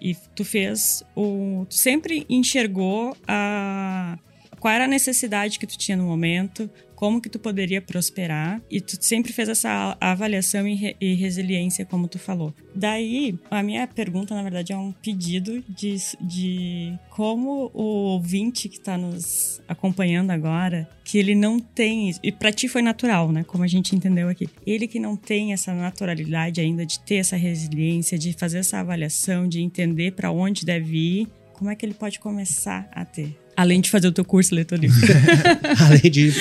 [0.00, 1.66] e tu fez o.
[1.68, 4.18] Tu sempre enxergou a.
[4.60, 8.78] Qual era a necessidade que tu tinha no momento, como que tu poderia prosperar, e
[8.78, 12.52] tu sempre fez essa avaliação e, re- e resiliência, como tu falou.
[12.74, 17.82] Daí, a minha pergunta, na verdade, é um pedido de, de como o
[18.12, 23.32] ouvinte que está nos acompanhando agora, que ele não tem, e pra ti foi natural,
[23.32, 23.44] né?
[23.44, 24.46] Como a gente entendeu aqui.
[24.66, 29.48] Ele que não tem essa naturalidade ainda de ter essa resiliência, de fazer essa avaliação,
[29.48, 33.34] de entender pra onde deve ir, como é que ele pode começar a ter?
[33.60, 35.12] Além de fazer o teu curso, leitor livre.
[35.86, 36.32] além, de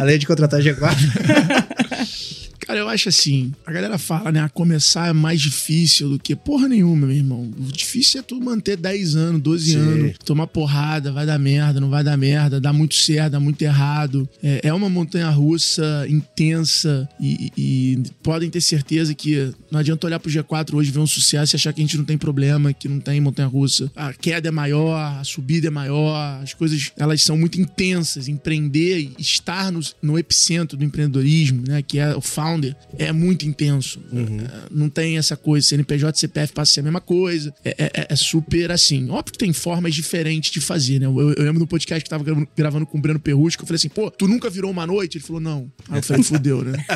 [0.00, 0.96] além de contratar G4.
[2.66, 4.50] Cara, eu acho assim, a galera fala, né?
[4.52, 7.48] Começar é mais difícil do que porra nenhuma, meu irmão.
[7.58, 9.76] O difícil é tu manter 10 anos, 12 Sim.
[9.78, 13.62] anos, tomar porrada, vai dar merda, não vai dar merda, dá muito certo, dá muito
[13.62, 14.28] errado.
[14.42, 20.18] É, é uma montanha russa intensa e, e- podem ter certeza que não adianta olhar
[20.18, 22.88] pro G4 hoje, ver um sucesso e achar que a gente não tem problema, que
[22.88, 23.90] não tem montanha russa.
[23.94, 28.26] A queda é maior, a subida é maior, as coisas elas são muito intensas.
[28.28, 31.80] Empreender e estar no, no epicentro do empreendedorismo, né?
[31.82, 32.20] Que é o
[32.56, 34.00] founder, é muito intenso.
[34.12, 37.54] É, Não tem essa coisa, CNPJ, CPF passa a ser a mesma coisa.
[37.64, 39.08] É, é- é super assim.
[39.10, 41.06] Óbvio que tem formas diferentes de fazer, né?
[41.06, 43.66] Eu, eu lembro no podcast que eu tava gravando, gravando com o Breno Perrusco, eu
[43.66, 45.18] falei assim, pô, tu nunca virou uma noite?
[45.18, 45.70] Ele falou, não.
[45.88, 46.74] Aí eu falei, fudeu, né?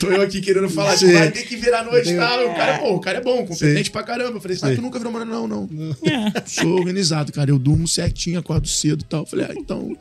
[0.00, 1.06] Tô eu aqui querendo falar, Sim.
[1.06, 2.50] tipo, vai ter que virar a noite e Tem- tal.
[2.50, 4.36] O cara, pô, o cara é bom, competente pra caramba.
[4.36, 4.76] Eu falei assim, ah, Sim.
[4.76, 5.68] tu nunca virou uma Não, não.
[6.04, 6.42] É.
[6.46, 7.50] Sou organizado, cara.
[7.50, 9.20] Eu durmo certinho, acordo cedo e tal.
[9.20, 9.96] Eu falei, ah, então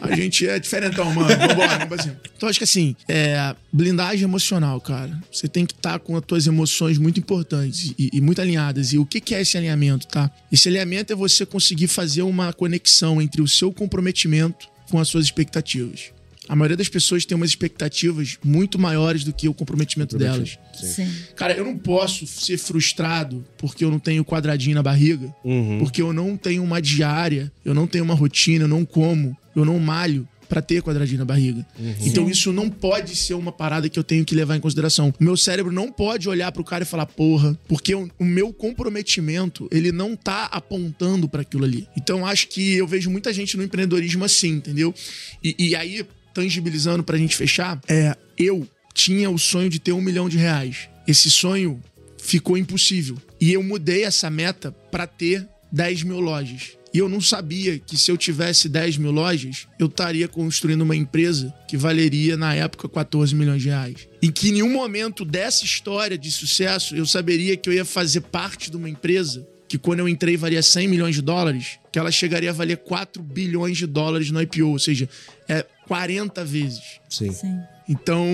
[0.00, 1.28] a gente é diferentão, mano.
[1.28, 2.16] Vambora, vamos pra cima.
[2.44, 5.18] Então acho que assim, é blindagem emocional, cara.
[5.32, 8.92] Você tem que estar com as tuas emoções muito importantes e, e muito alinhadas.
[8.92, 10.30] E o que, que é esse alinhamento, tá?
[10.52, 15.24] Esse alinhamento é você conseguir fazer uma conexão entre o seu comprometimento com as suas
[15.24, 16.12] expectativas.
[16.46, 20.58] A maioria das pessoas tem umas expectativas muito maiores do que o comprometimento delas.
[20.74, 21.10] Sim.
[21.34, 25.78] Cara, eu não posso ser frustrado porque eu não tenho quadradinho na barriga, Uhum.
[25.78, 29.64] porque eu não tenho uma diária, eu não tenho uma rotina, eu não como, eu
[29.64, 31.64] não malho pra ter quadradinho na barriga.
[32.00, 32.30] Então Sim.
[32.30, 35.12] isso não pode ser uma parada que eu tenho que levar em consideração.
[35.18, 38.52] O meu cérebro não pode olhar pro cara e falar, porra, porque o, o meu
[38.52, 41.88] comprometimento, ele não tá apontando pra aquilo ali.
[41.96, 44.94] Então acho que eu vejo muita gente no empreendedorismo assim, entendeu?
[45.42, 50.00] E, e aí, tangibilizando pra gente fechar, é, eu tinha o sonho de ter um
[50.00, 50.88] milhão de reais.
[51.06, 51.82] Esse sonho
[52.18, 53.16] ficou impossível.
[53.40, 56.78] E eu mudei essa meta pra ter 10 mil lojas.
[56.94, 60.94] E eu não sabia que se eu tivesse 10 mil lojas, eu estaria construindo uma
[60.94, 64.08] empresa que valeria, na época, 14 milhões de reais.
[64.22, 68.20] E que em nenhum momento dessa história de sucesso eu saberia que eu ia fazer
[68.20, 72.12] parte de uma empresa que quando eu entrei valia 100 milhões de dólares, que ela
[72.12, 75.08] chegaria a valer 4 bilhões de dólares no IPO, ou seja,
[75.48, 77.00] é 40 vezes.
[77.08, 77.32] Sim.
[77.32, 77.58] Sim.
[77.88, 78.24] Então,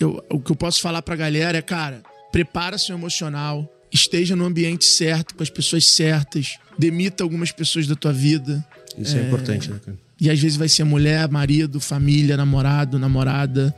[0.00, 2.02] eu, o que eu posso falar pra galera é, cara,
[2.32, 7.94] prepara seu emocional, esteja no ambiente certo, com as pessoas certas, demita algumas pessoas da
[7.94, 8.66] tua vida.
[8.98, 9.96] Isso é, é importante, né, cara?
[10.20, 13.74] E às vezes vai ser mulher, marido, família, namorado, namorada,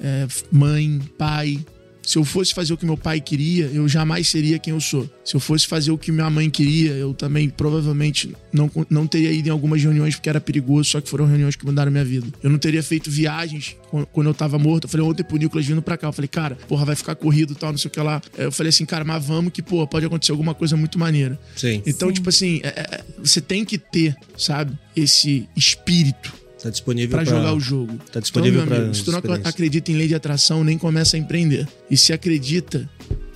[0.00, 1.64] é, mãe, pai.
[2.06, 5.10] Se eu fosse fazer o que meu pai queria, eu jamais seria quem eu sou.
[5.24, 9.32] Se eu fosse fazer o que minha mãe queria, eu também provavelmente não, não teria
[9.32, 12.28] ido em algumas reuniões porque era perigoso, só que foram reuniões que mudaram minha vida.
[12.40, 13.76] Eu não teria feito viagens
[14.12, 14.84] quando eu tava morto.
[14.84, 16.06] Eu falei ontem pro Nicolas vindo pra cá.
[16.06, 18.22] Eu falei, cara, porra, vai ficar corrido e tal, não sei o que lá.
[18.38, 21.36] Eu falei assim, cara, mas vamos que, pô, pode acontecer alguma coisa muito maneira.
[21.56, 21.82] Sim.
[21.84, 22.14] Então, Sim.
[22.14, 27.36] tipo assim, é, é, você tem que ter, sabe, esse espírito Tá disponível pra pra
[27.36, 27.98] jogar o jogo.
[28.10, 30.78] Tá disponível então, meu amigo, pra se tu não acredita em lei de atração, nem
[30.78, 31.68] começa a empreender.
[31.90, 32.88] E se acredita,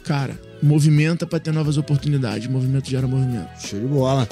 [0.05, 2.49] cara, movimenta pra ter novas oportunidades.
[2.49, 3.49] Movimento gera movimento.
[3.67, 4.27] Show de bola.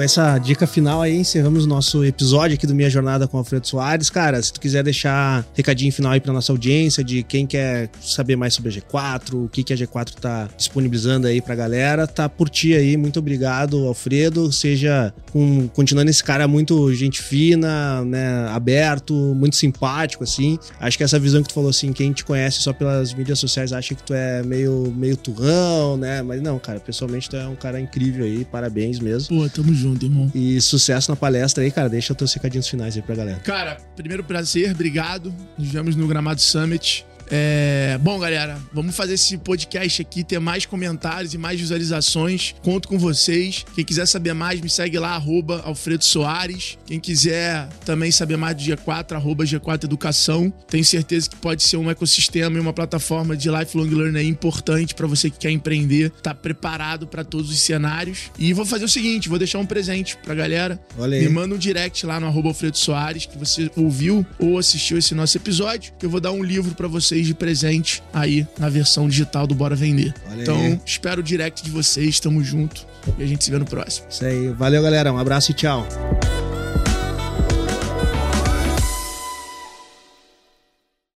[0.00, 3.68] Com essa dica final aí, encerramos o nosso episódio aqui do Minha Jornada com Alfredo
[3.68, 4.08] Soares.
[4.08, 8.34] Cara, se tu quiser deixar recadinho final aí pra nossa audiência de quem quer saber
[8.34, 12.30] mais sobre a G4, o que, que a G4 tá disponibilizando aí pra galera, tá
[12.30, 12.96] por ti aí.
[12.96, 14.50] Muito obrigado, Alfredo.
[14.50, 20.58] Seja com, continuando esse cara muito gente fina, né, aberto, muito simpático, assim.
[20.80, 23.70] Acho que essa visão que tu falou, assim, quem te conhece só pelas mídias sociais
[23.70, 26.22] acha que tu é meio, meio turrão, né?
[26.22, 29.42] Mas não, cara, pessoalmente tu é um cara incrível aí, parabéns mesmo.
[29.42, 30.30] Pô, tamo junto, irmão.
[30.34, 31.88] E sucesso na palestra aí, cara.
[31.88, 33.38] Deixa os teus recadinhos finais aí pra galera.
[33.40, 35.34] Cara, primeiro prazer, obrigado.
[35.58, 37.06] Nos vemos no Gramado Summit.
[37.32, 42.56] É, bom, galera, vamos fazer esse podcast aqui, ter mais comentários e mais visualizações.
[42.60, 43.64] Conto com vocês.
[43.74, 46.76] Quem quiser saber mais, me segue lá, arroba Alfredo Soares.
[46.86, 50.52] Quem quiser também saber mais do G4, arroba G4 Educação.
[50.68, 55.06] Tenho certeza que pode ser um ecossistema e uma plataforma de lifelong learning importante para
[55.06, 58.30] você que quer empreender, tá preparado para todos os cenários.
[58.38, 60.80] E vou fazer o seguinte, vou deixar um presente pra galera.
[60.98, 61.24] Olha aí.
[61.24, 65.14] Me manda um direct lá no arroba Alfredo Soares, que você ouviu ou assistiu esse
[65.14, 65.92] nosso episódio.
[65.96, 69.54] que Eu vou dar um livro pra vocês de presente aí na versão digital do
[69.54, 70.14] Bora Vender.
[70.30, 70.80] Olha então, aí.
[70.84, 72.86] espero o direct de vocês, tamo junto
[73.18, 74.06] e a gente se vê no próximo.
[74.10, 74.48] Isso aí.
[74.48, 75.12] Valeu, galera.
[75.12, 75.86] Um abraço e tchau.